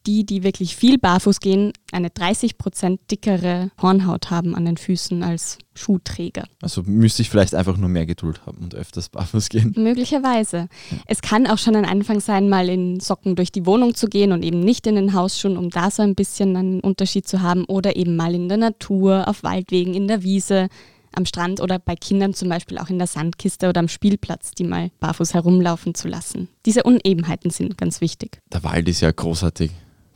die, 0.05 0.25
die 0.25 0.43
wirklich 0.43 0.75
viel 0.75 0.97
barfuß 0.97 1.39
gehen, 1.39 1.73
eine 1.91 2.09
30% 2.09 2.99
dickere 3.09 3.71
Hornhaut 3.81 4.29
haben 4.31 4.55
an 4.55 4.65
den 4.65 4.77
Füßen 4.77 5.23
als 5.23 5.57
Schuhträger. 5.73 6.45
Also 6.61 6.83
müsste 6.83 7.21
ich 7.21 7.29
vielleicht 7.29 7.55
einfach 7.55 7.77
nur 7.77 7.89
mehr 7.89 8.05
Geduld 8.05 8.45
haben 8.45 8.57
und 8.57 8.75
öfters 8.75 9.09
barfuß 9.09 9.49
gehen. 9.49 9.73
Möglicherweise. 9.77 10.67
Ja. 10.89 10.97
Es 11.07 11.21
kann 11.21 11.47
auch 11.47 11.57
schon 11.57 11.75
ein 11.75 11.85
Anfang 11.85 12.19
sein, 12.19 12.49
mal 12.49 12.69
in 12.69 12.99
Socken 12.99 13.35
durch 13.35 13.51
die 13.51 13.65
Wohnung 13.65 13.95
zu 13.95 14.07
gehen 14.07 14.31
und 14.31 14.43
eben 14.43 14.59
nicht 14.59 14.87
in 14.87 14.95
den 14.95 15.13
Hausschuhen, 15.13 15.57
um 15.57 15.69
da 15.69 15.91
so 15.91 16.01
ein 16.01 16.15
bisschen 16.15 16.55
einen 16.55 16.79
Unterschied 16.81 17.27
zu 17.27 17.41
haben. 17.41 17.65
Oder 17.65 17.95
eben 17.95 18.15
mal 18.15 18.35
in 18.35 18.49
der 18.49 18.57
Natur, 18.57 19.27
auf 19.27 19.43
Waldwegen, 19.43 19.93
in 19.93 20.07
der 20.07 20.23
Wiese 20.23 20.67
am 21.13 21.25
Strand 21.25 21.61
oder 21.61 21.79
bei 21.79 21.95
Kindern 21.95 22.33
zum 22.33 22.49
Beispiel 22.49 22.77
auch 22.77 22.89
in 22.89 22.97
der 22.97 23.07
Sandkiste 23.07 23.69
oder 23.69 23.79
am 23.79 23.87
Spielplatz, 23.87 24.51
die 24.51 24.63
mal 24.63 24.91
barfuß 24.99 25.33
herumlaufen 25.33 25.93
zu 25.93 26.07
lassen. 26.07 26.47
Diese 26.65 26.83
Unebenheiten 26.83 27.51
sind 27.51 27.77
ganz 27.77 28.01
wichtig. 28.01 28.39
Der 28.51 28.63
Wald 28.63 28.87
ist 28.87 29.01
ja 29.01 29.11
großartig 29.11 29.71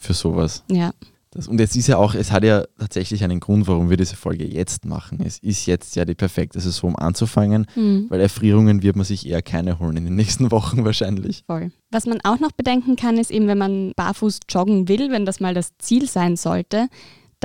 für 0.05 0.13
sowas. 0.13 0.63
Ja. 0.71 0.91
Das, 1.35 1.49
und 1.49 1.59
es 1.59 1.75
ist 1.75 1.87
ja 1.87 1.97
auch, 1.97 2.15
es 2.15 2.31
hat 2.31 2.45
ja 2.45 2.63
tatsächlich 2.79 3.21
einen 3.25 3.41
Grund, 3.41 3.67
warum 3.67 3.89
wir 3.89 3.97
diese 3.97 4.15
Folge 4.15 4.45
jetzt 4.45 4.85
machen. 4.85 5.19
Es 5.21 5.37
ist 5.39 5.65
jetzt 5.65 5.97
ja 5.97 6.05
die 6.05 6.15
perfekte 6.15 6.61
Saison, 6.61 6.91
um 6.91 6.95
anzufangen, 6.95 7.65
mhm. 7.75 8.05
weil 8.07 8.21
Erfrierungen 8.21 8.83
wird 8.83 8.95
man 8.95 9.03
sich 9.03 9.27
eher 9.27 9.41
keine 9.41 9.79
holen 9.79 9.97
in 9.97 10.05
den 10.05 10.15
nächsten 10.15 10.49
Wochen 10.51 10.85
wahrscheinlich. 10.85 11.43
Voll. 11.45 11.71
Was 11.91 12.05
man 12.05 12.21
auch 12.23 12.39
noch 12.39 12.53
bedenken 12.53 12.95
kann, 12.95 13.17
ist 13.17 13.31
eben, 13.31 13.47
wenn 13.47 13.57
man 13.57 13.91
barfuß 13.97 14.39
joggen 14.47 14.87
will, 14.87 15.11
wenn 15.11 15.25
das 15.25 15.41
mal 15.41 15.53
das 15.53 15.77
Ziel 15.77 16.07
sein 16.07 16.37
sollte, 16.37 16.87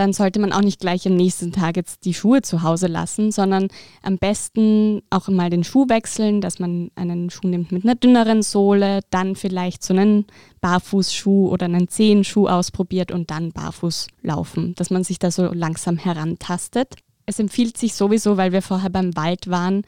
dann 0.00 0.14
sollte 0.14 0.40
man 0.40 0.52
auch 0.52 0.62
nicht 0.62 0.80
gleich 0.80 1.06
am 1.06 1.14
nächsten 1.14 1.52
Tag 1.52 1.76
jetzt 1.76 2.06
die 2.06 2.14
Schuhe 2.14 2.40
zu 2.40 2.62
Hause 2.62 2.86
lassen, 2.86 3.30
sondern 3.30 3.68
am 4.02 4.16
besten 4.16 5.02
auch 5.10 5.28
mal 5.28 5.50
den 5.50 5.62
Schuh 5.62 5.90
wechseln, 5.90 6.40
dass 6.40 6.58
man 6.58 6.90
einen 6.94 7.28
Schuh 7.28 7.46
nimmt 7.46 7.70
mit 7.70 7.84
einer 7.84 7.96
dünneren 7.96 8.40
Sohle, 8.40 9.00
dann 9.10 9.36
vielleicht 9.36 9.84
so 9.84 9.92
einen 9.92 10.24
Barfußschuh 10.62 11.50
oder 11.50 11.66
einen 11.66 11.88
Zehenschuh 11.88 12.48
ausprobiert 12.48 13.12
und 13.12 13.30
dann 13.30 13.52
barfuß 13.52 14.06
laufen, 14.22 14.74
dass 14.76 14.88
man 14.88 15.04
sich 15.04 15.18
da 15.18 15.30
so 15.30 15.52
langsam 15.52 15.98
herantastet. 15.98 16.94
Es 17.26 17.38
empfiehlt 17.38 17.76
sich 17.76 17.94
sowieso, 17.94 18.38
weil 18.38 18.52
wir 18.52 18.62
vorher 18.62 18.90
beim 18.90 19.14
Wald 19.16 19.50
waren, 19.50 19.82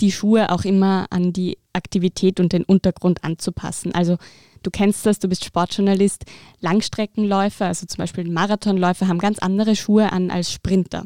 die 0.00 0.12
Schuhe 0.12 0.50
auch 0.50 0.64
immer 0.64 1.06
an 1.10 1.32
die 1.32 1.58
Aktivität 1.72 2.40
und 2.40 2.52
den 2.52 2.64
Untergrund 2.64 3.24
anzupassen. 3.24 3.94
Also 3.94 4.16
du 4.62 4.70
kennst 4.70 5.06
das, 5.06 5.18
du 5.18 5.28
bist 5.28 5.44
Sportjournalist, 5.44 6.24
Langstreckenläufer, 6.60 7.66
also 7.66 7.86
zum 7.86 7.98
Beispiel 7.98 8.30
Marathonläufer, 8.30 9.08
haben 9.08 9.18
ganz 9.18 9.38
andere 9.38 9.76
Schuhe 9.76 10.12
an 10.12 10.30
als 10.30 10.52
Sprinter. 10.52 11.04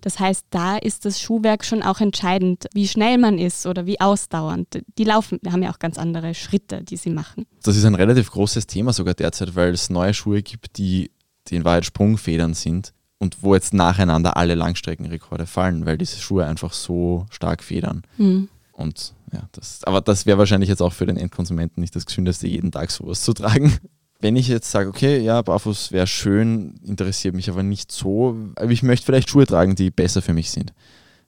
Das 0.00 0.18
heißt, 0.18 0.46
da 0.50 0.76
ist 0.76 1.04
das 1.04 1.20
Schuhwerk 1.20 1.64
schon 1.64 1.82
auch 1.82 2.00
entscheidend, 2.00 2.66
wie 2.72 2.88
schnell 2.88 3.18
man 3.18 3.38
ist 3.38 3.66
oder 3.66 3.86
wie 3.86 4.00
ausdauernd. 4.00 4.82
Die 4.96 5.04
laufen, 5.04 5.38
haben 5.50 5.62
ja 5.62 5.70
auch 5.70 5.78
ganz 5.78 5.98
andere 5.98 6.34
Schritte, 6.34 6.82
die 6.82 6.96
sie 6.96 7.10
machen. 7.10 7.46
Das 7.62 7.76
ist 7.76 7.84
ein 7.84 7.94
relativ 7.94 8.30
großes 8.30 8.66
Thema 8.66 8.92
sogar 8.92 9.14
derzeit, 9.14 9.54
weil 9.56 9.72
es 9.72 9.90
neue 9.90 10.14
Schuhe 10.14 10.42
gibt, 10.42 10.78
die, 10.78 11.10
die 11.48 11.56
in 11.56 11.64
Wahrheit 11.64 11.84
Sprungfedern 11.84 12.54
sind 12.54 12.92
und 13.18 13.42
wo 13.42 13.54
jetzt 13.54 13.74
nacheinander 13.74 14.36
alle 14.36 14.54
Langstreckenrekorde 14.54 15.46
fallen, 15.46 15.86
weil 15.86 15.98
diese 15.98 16.18
Schuhe 16.18 16.46
einfach 16.46 16.72
so 16.72 17.26
stark 17.30 17.62
federn. 17.62 18.02
Mhm. 18.16 18.48
Und 18.72 19.12
ja, 19.32 19.42
das, 19.52 19.82
aber 19.84 20.00
das 20.00 20.24
wäre 20.24 20.38
wahrscheinlich 20.38 20.68
jetzt 20.68 20.82
auch 20.82 20.92
für 20.92 21.06
den 21.06 21.16
Endkonsumenten 21.16 21.80
nicht 21.80 21.96
das 21.96 22.06
Gesündeste, 22.06 22.46
jeden 22.46 22.70
Tag 22.70 22.90
sowas 22.90 23.22
zu 23.22 23.32
tragen. 23.32 23.76
Wenn 24.20 24.36
ich 24.36 24.48
jetzt 24.48 24.70
sage, 24.70 24.88
okay, 24.88 25.20
ja, 25.20 25.42
barfuß 25.42 25.92
wäre 25.92 26.08
schön, 26.08 26.74
interessiert 26.84 27.36
mich 27.36 27.48
aber 27.50 27.62
nicht 27.62 27.92
so, 27.92 28.36
aber 28.56 28.70
ich 28.70 28.82
möchte 28.82 29.06
vielleicht 29.06 29.30
Schuhe 29.30 29.46
tragen, 29.46 29.76
die 29.76 29.90
besser 29.90 30.22
für 30.22 30.32
mich 30.32 30.50
sind. 30.50 30.72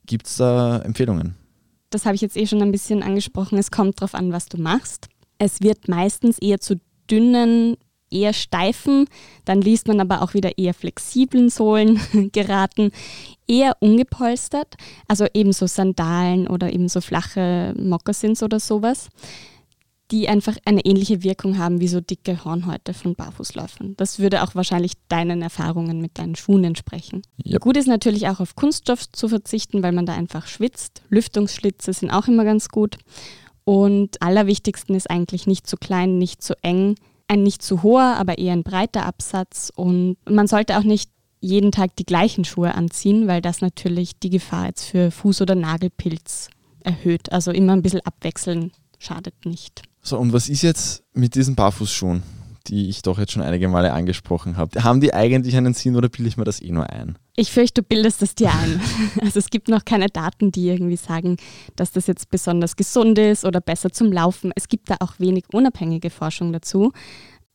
Gibt 0.06 0.26
es 0.26 0.36
da 0.36 0.78
Empfehlungen? 0.80 1.36
Das 1.90 2.04
habe 2.04 2.16
ich 2.16 2.20
jetzt 2.20 2.36
eh 2.36 2.46
schon 2.46 2.62
ein 2.62 2.72
bisschen 2.72 3.02
angesprochen. 3.02 3.58
Es 3.58 3.70
kommt 3.70 4.00
darauf 4.00 4.14
an, 4.14 4.32
was 4.32 4.46
du 4.46 4.60
machst. 4.60 5.08
Es 5.38 5.60
wird 5.60 5.88
meistens 5.88 6.38
eher 6.38 6.60
zu 6.60 6.80
dünnen 7.08 7.76
eher 8.10 8.32
steifen, 8.32 9.06
dann 9.44 9.60
liest 9.60 9.88
man 9.88 10.00
aber 10.00 10.22
auch 10.22 10.34
wieder 10.34 10.58
eher 10.58 10.74
flexiblen 10.74 11.48
Sohlen 11.48 12.00
geraten, 12.32 12.90
eher 13.46 13.76
ungepolstert, 13.80 14.76
also 15.08 15.26
ebenso 15.34 15.66
Sandalen 15.66 16.46
oder 16.46 16.72
ebenso 16.72 17.00
flache 17.00 17.74
Moccasins 17.76 18.42
oder 18.42 18.60
sowas, 18.60 19.08
die 20.10 20.28
einfach 20.28 20.56
eine 20.64 20.84
ähnliche 20.84 21.22
Wirkung 21.22 21.58
haben 21.58 21.80
wie 21.80 21.88
so 21.88 22.00
dicke 22.00 22.44
Hornhäute 22.44 22.94
von 22.94 23.14
Barfußläufern. 23.14 23.94
Das 23.96 24.18
würde 24.18 24.42
auch 24.42 24.54
wahrscheinlich 24.54 24.92
deinen 25.08 25.42
Erfahrungen 25.42 26.00
mit 26.00 26.18
deinen 26.18 26.34
Schuhen 26.34 26.64
entsprechen. 26.64 27.22
Yep. 27.44 27.60
Gut 27.60 27.76
ist 27.76 27.86
natürlich 27.86 28.28
auch 28.28 28.40
auf 28.40 28.56
Kunststoff 28.56 29.10
zu 29.12 29.28
verzichten, 29.28 29.82
weil 29.82 29.92
man 29.92 30.06
da 30.06 30.14
einfach 30.14 30.46
schwitzt. 30.46 31.02
Lüftungsschlitze 31.10 31.92
sind 31.92 32.10
auch 32.10 32.26
immer 32.26 32.44
ganz 32.44 32.68
gut. 32.68 32.98
Und 33.64 34.20
allerwichtigsten 34.20 34.96
ist 34.96 35.08
eigentlich 35.08 35.46
nicht 35.46 35.66
zu 35.66 35.76
klein, 35.76 36.18
nicht 36.18 36.42
zu 36.42 36.54
eng, 36.62 36.96
ein 37.30 37.42
nicht 37.44 37.62
zu 37.62 37.82
hoher, 37.82 38.16
aber 38.16 38.38
eher 38.38 38.52
ein 38.52 38.64
breiter 38.64 39.06
Absatz. 39.06 39.72
Und 39.74 40.16
man 40.28 40.48
sollte 40.48 40.76
auch 40.76 40.82
nicht 40.82 41.10
jeden 41.40 41.70
Tag 41.72 41.96
die 41.96 42.04
gleichen 42.04 42.44
Schuhe 42.44 42.74
anziehen, 42.74 43.28
weil 43.28 43.40
das 43.40 43.60
natürlich 43.60 44.18
die 44.18 44.30
Gefahr 44.30 44.66
jetzt 44.66 44.84
für 44.84 45.08
Fuß- 45.08 45.42
oder 45.42 45.54
Nagelpilz 45.54 46.48
erhöht. 46.80 47.32
Also 47.32 47.52
immer 47.52 47.72
ein 47.72 47.82
bisschen 47.82 48.04
abwechseln 48.04 48.72
schadet 48.98 49.46
nicht. 49.46 49.82
So, 50.02 50.18
und 50.18 50.32
was 50.32 50.48
ist 50.48 50.62
jetzt 50.62 51.04
mit 51.14 51.34
diesen 51.34 51.54
Barfußschuhen, 51.54 52.22
die 52.66 52.88
ich 52.88 53.02
doch 53.02 53.18
jetzt 53.18 53.32
schon 53.32 53.42
einige 53.42 53.68
Male 53.68 53.92
angesprochen 53.92 54.56
habe? 54.56 54.82
Haben 54.82 55.00
die 55.00 55.14
eigentlich 55.14 55.56
einen 55.56 55.74
Sinn 55.74 55.96
oder 55.96 56.08
bilde 56.08 56.28
ich 56.28 56.36
mir 56.36 56.44
das 56.44 56.60
eh 56.60 56.70
nur 56.70 56.88
ein? 56.90 57.18
Ich 57.36 57.52
fürchte, 57.52 57.82
du 57.82 57.88
bildest 57.88 58.22
es 58.22 58.34
dir 58.34 58.50
ein. 58.50 58.80
Also 59.20 59.38
es 59.38 59.50
gibt 59.50 59.68
noch 59.68 59.84
keine 59.84 60.06
Daten, 60.06 60.52
die 60.52 60.68
irgendwie 60.68 60.96
sagen, 60.96 61.36
dass 61.76 61.92
das 61.92 62.06
jetzt 62.06 62.30
besonders 62.30 62.76
gesund 62.76 63.18
ist 63.18 63.44
oder 63.44 63.60
besser 63.60 63.90
zum 63.90 64.12
Laufen. 64.12 64.52
Es 64.56 64.68
gibt 64.68 64.90
da 64.90 64.96
auch 65.00 65.14
wenig 65.18 65.44
unabhängige 65.52 66.10
Forschung 66.10 66.52
dazu. 66.52 66.92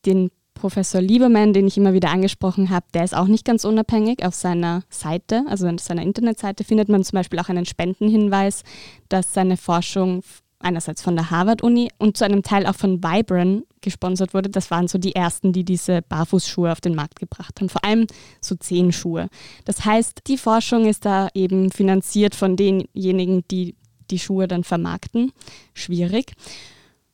Den 0.06 0.30
Professor 0.56 1.02
Lieberman, 1.02 1.54
den 1.54 1.68
ich 1.68 1.78
immer 1.78 1.94
wieder 1.94 2.10
angesprochen 2.10 2.70
habe, 2.70 2.86
der 2.94 3.04
ist 3.04 3.16
auch 3.16 3.28
nicht 3.28 3.46
ganz 3.46 3.66
unabhängig. 3.66 4.26
Auf 4.26 4.34
seiner 4.34 4.84
Seite, 4.90 5.44
also 5.48 5.68
auf 5.68 5.80
seiner 5.80 6.02
Internetseite, 6.02 6.64
findet 6.64 6.90
man 6.90 7.04
zum 7.04 7.18
Beispiel 7.18 7.40
auch 7.40 7.50
einen 7.50 7.66
Spendenhinweis, 7.66 8.64
dass 9.10 9.34
seine 9.34 9.58
Forschung 9.58 10.24
einerseits 10.60 11.02
von 11.02 11.16
der 11.16 11.32
Harvard-Uni 11.32 11.90
und 11.98 12.18
zu 12.18 12.26
einem 12.26 12.44
Teil 12.44 12.66
auch 12.66 12.76
von 12.76 13.04
Vibram 13.04 13.64
gesponsert 13.82 14.34
wurde. 14.34 14.50
Das 14.50 14.72
waren 14.72 14.88
so 14.88 14.98
die 14.98 15.16
ersten, 15.16 15.54
die 15.54 15.64
diese 15.64 16.02
Barfußschuhe 16.02 16.72
auf 16.72 16.82
den 16.82 16.96
Markt 16.96 17.20
gebracht 17.20 17.60
haben, 17.60 17.70
vor 17.70 17.84
allem 17.84 18.08
so 18.42 18.56
Zehenschuhe. 18.56 19.30
Das 19.66 19.86
heißt, 19.86 20.22
die 20.28 20.38
Forschung 20.38 20.86
ist 20.86 21.06
da 21.06 21.28
eben 21.34 21.72
finanziert 21.72 22.36
von 22.36 22.56
denjenigen, 22.56 23.44
die 23.50 23.76
die 24.12 24.20
Schuhe 24.20 24.48
dann 24.48 24.64
vermarkten. 24.64 25.32
Schwierig. 25.74 26.34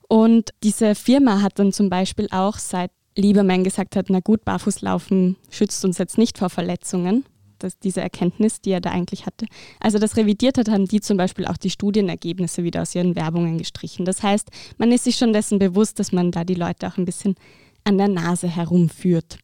Und 0.08 0.50
diese 0.64 0.96
Firma 0.96 1.42
hat 1.42 1.58
dann 1.58 1.72
zum 1.72 1.90
Beispiel 1.90 2.28
auch 2.32 2.58
seit 2.58 2.92
Lieberman 3.16 3.64
gesagt 3.64 3.96
hat, 3.96 4.08
na 4.10 4.20
gut, 4.20 4.46
Barfußlaufen 4.46 5.36
schützt 5.50 5.84
uns 5.84 5.98
jetzt 5.98 6.18
nicht 6.18 6.38
vor 6.38 6.50
Verletzungen, 6.50 7.26
das, 7.64 7.80
diese 7.80 8.02
Erkenntnis, 8.02 8.62
die 8.62 8.72
er 8.72 8.82
da 8.82 8.92
eigentlich 8.92 9.26
hatte. 9.26 9.46
Also 9.80 10.00
das 10.00 10.18
revidiert 10.18 10.58
hat, 10.58 10.70
haben 10.70 10.86
die 10.86 11.02
zum 11.02 11.18
Beispiel 11.18 11.46
auch 11.46 11.58
die 11.58 11.70
Studienergebnisse 11.70 12.64
wieder 12.64 12.82
aus 12.82 12.96
ihren 12.96 13.16
Werbungen 13.16 13.58
gestrichen. 13.58 14.06
Das 14.06 14.24
heißt, 14.24 14.50
man 14.78 14.92
ist 14.92 15.04
sich 15.04 15.16
schon 15.16 15.34
dessen 15.34 15.60
bewusst, 15.60 16.00
dass 16.00 16.12
man 16.12 16.32
da 16.32 16.44
die 16.44 16.56
Leute 16.56 16.88
auch 16.88 16.98
ein 16.98 17.06
bisschen 17.06 17.36
an 17.84 17.98
der 17.98 18.08
Nase 18.08 18.48
herumführt. 18.48 19.38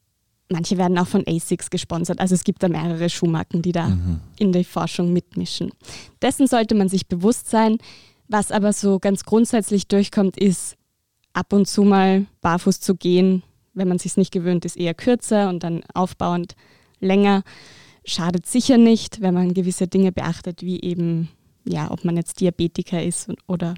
Manche 0.49 0.77
werden 0.77 0.97
auch 0.97 1.07
von 1.07 1.25
ASICS 1.27 1.69
gesponsert. 1.69 2.19
Also 2.19 2.35
es 2.35 2.43
gibt 2.43 2.63
da 2.63 2.69
mehrere 2.69 3.09
Schuhmarken, 3.09 3.61
die 3.61 3.73
da 3.73 3.89
mhm. 3.89 4.21
in 4.39 4.53
die 4.53 4.63
Forschung 4.63 5.11
mitmischen. 5.11 5.71
Dessen 6.21 6.47
sollte 6.47 6.73
man 6.75 6.87
sich 6.87 7.07
bewusst 7.07 7.49
sein. 7.49 7.77
Was 8.29 8.51
aber 8.51 8.73
so 8.73 8.99
ganz 8.99 9.23
grundsätzlich 9.23 9.87
durchkommt, 9.87 10.37
ist 10.37 10.75
ab 11.33 11.53
und 11.53 11.67
zu 11.67 11.83
mal 11.83 12.25
barfuß 12.41 12.79
zu 12.79 12.95
gehen, 12.95 13.43
wenn 13.73 13.87
man 13.87 13.99
sich 13.99 14.17
nicht 14.17 14.31
gewöhnt 14.31 14.65
ist, 14.65 14.75
eher 14.75 14.93
kürzer 14.93 15.49
und 15.49 15.63
dann 15.63 15.83
aufbauend 15.93 16.55
länger. 16.99 17.43
Schadet 18.07 18.45
sicher 18.45 18.77
nicht, 18.77 19.21
wenn 19.21 19.33
man 19.33 19.53
gewisse 19.53 19.87
Dinge 19.87 20.11
beachtet, 20.11 20.63
wie 20.63 20.81
eben, 20.81 21.29
ja, 21.65 21.91
ob 21.91 22.05
man 22.05 22.15
jetzt 22.15 22.39
Diabetiker 22.39 23.03
ist 23.03 23.29
oder 23.47 23.75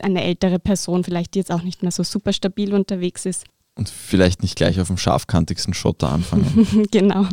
eine 0.00 0.22
ältere 0.22 0.60
Person 0.60 1.02
vielleicht, 1.02 1.34
die 1.34 1.40
jetzt 1.40 1.50
auch 1.50 1.62
nicht 1.62 1.82
mehr 1.82 1.90
so 1.90 2.04
super 2.04 2.32
stabil 2.32 2.72
unterwegs 2.72 3.26
ist. 3.26 3.44
Und 3.74 3.88
vielleicht 3.88 4.42
nicht 4.42 4.56
gleich 4.56 4.80
auf 4.80 4.88
dem 4.88 4.98
scharfkantigsten 4.98 5.74
Schotter 5.74 6.10
anfangen. 6.10 6.86
genau, 6.90 7.26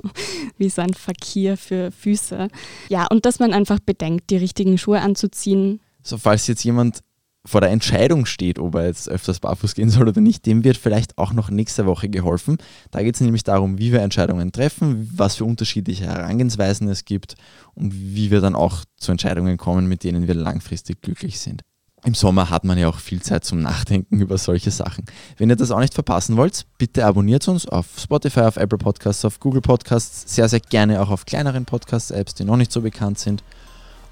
wie 0.58 0.69
so 0.69 0.82
ein 0.82 0.93
Verkehr 0.93 1.58
für 1.58 1.91
Füße. 1.91 2.47
Ja, 2.89 3.08
und 3.08 3.25
dass 3.25 3.39
man 3.39 3.53
einfach 3.53 3.80
bedenkt, 3.80 4.30
die 4.30 4.38
richtigen 4.38 4.77
Schuhe 4.77 5.01
anzuziehen. 5.01 5.82
So, 6.03 6.17
falls 6.17 6.47
jetzt 6.47 6.63
jemand 6.63 7.03
vor 7.47 7.62
der 7.62 7.69
Entscheidung 7.69 8.25
steht, 8.25 8.60
ob 8.60 8.75
er 8.75 8.86
jetzt 8.86 9.10
öfters 9.10 9.39
barfuß 9.39 9.73
gehen 9.73 9.89
soll 9.89 10.07
oder 10.07 10.21
nicht, 10.21 10.45
dem 10.45 10.63
wird 10.63 10.77
vielleicht 10.77 11.17
auch 11.17 11.33
noch 11.33 11.49
nächste 11.49 11.86
Woche 11.86 12.10
geholfen. 12.10 12.57
Da 12.91 13.01
geht 13.01 13.15
es 13.15 13.21
nämlich 13.21 13.43
darum, 13.43 13.79
wie 13.79 13.91
wir 13.91 14.01
Entscheidungen 14.01 14.51
treffen, 14.51 15.10
was 15.15 15.36
für 15.36 15.45
unterschiedliche 15.45 16.05
Herangehensweisen 16.05 16.88
es 16.89 17.05
gibt 17.05 17.36
und 17.73 17.93
wie 17.93 18.31
wir 18.31 18.41
dann 18.41 18.55
auch 18.55 18.83
zu 18.97 19.12
Entscheidungen 19.12 19.57
kommen, 19.57 19.88
mit 19.88 20.03
denen 20.03 20.27
wir 20.27 20.36
langfristig 20.36 21.01
glücklich 21.01 21.39
sind. 21.39 21.63
Im 22.03 22.13
Sommer 22.13 22.49
hat 22.49 22.63
man 22.63 22.77
ja 22.77 22.89
auch 22.89 22.99
viel 22.99 23.21
Zeit 23.21 23.43
zum 23.43 23.62
Nachdenken 23.62 24.21
über 24.21 24.38
solche 24.38 24.69
Sachen. 24.69 25.05
Wenn 25.38 25.49
ihr 25.49 25.55
das 25.55 25.71
auch 25.71 25.79
nicht 25.79 25.95
verpassen 25.95 26.38
wollt, 26.38 26.65
bitte 26.77 27.05
abonniert 27.05 27.47
uns 27.47 27.67
auf 27.67 27.88
Spotify, 27.97 28.41
auf 28.41 28.57
Apple 28.57 28.77
Podcasts, 28.77 29.25
auf 29.25 29.39
Google 29.39 29.62
Podcasts, 29.62 30.36
sehr, 30.36 30.47
sehr 30.47 30.60
gerne 30.60 31.01
auch 31.01 31.10
auf 31.10 31.25
kleineren 31.25 31.65
Podcast-Apps, 31.65 32.36
die 32.36 32.43
noch 32.43 32.57
nicht 32.57 32.71
so 32.71 32.81
bekannt 32.81 33.17
sind. 33.17 33.43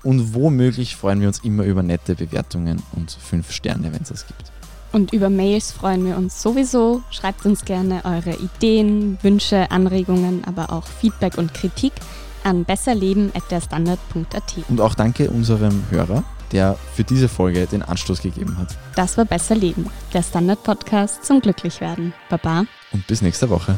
Und 0.05 0.33
womöglich 0.33 0.95
freuen 0.95 1.19
wir 1.19 1.27
uns 1.27 1.39
immer 1.39 1.63
über 1.63 1.83
nette 1.83 2.15
Bewertungen 2.15 2.81
und 2.93 3.11
fünf 3.11 3.51
Sterne, 3.51 3.91
wenn 3.91 4.03
es 4.03 4.09
das 4.09 4.25
gibt. 4.25 4.51
Und 4.93 5.11
über 5.11 5.29
Mails 5.29 5.73
freuen 5.73 6.05
wir 6.05 6.15
uns 6.15 6.41
sowieso. 6.41 7.03
Schreibt 7.11 7.45
uns 7.45 7.65
gerne 7.65 8.05
eure 8.05 8.37
Ideen, 8.37 9.17
Wünsche, 9.21 9.69
Anregungen, 9.71 10.45
aber 10.45 10.71
auch 10.71 10.87
Feedback 10.87 11.37
und 11.37 11.53
Kritik 11.53 11.91
an 12.45 12.63
besserleben.derstandard.at. 12.63 14.55
Und 14.69 14.79
auch 14.79 14.95
danke 14.95 15.29
unserem 15.29 15.83
Hörer 15.89 16.23
der 16.51 16.77
für 16.93 17.03
diese 17.03 17.27
Folge 17.27 17.65
den 17.65 17.81
Anstoß 17.81 18.21
gegeben 18.21 18.57
hat. 18.57 18.77
Das 18.95 19.17
war 19.17 19.25
Besser 19.25 19.55
Leben, 19.55 19.89
der 20.13 20.23
Standard-Podcast 20.23 21.25
zum 21.25 21.41
Glücklichwerden. 21.41 22.13
Baba. 22.29 22.65
Und 22.91 23.07
bis 23.07 23.21
nächste 23.21 23.49
Woche. 23.49 23.77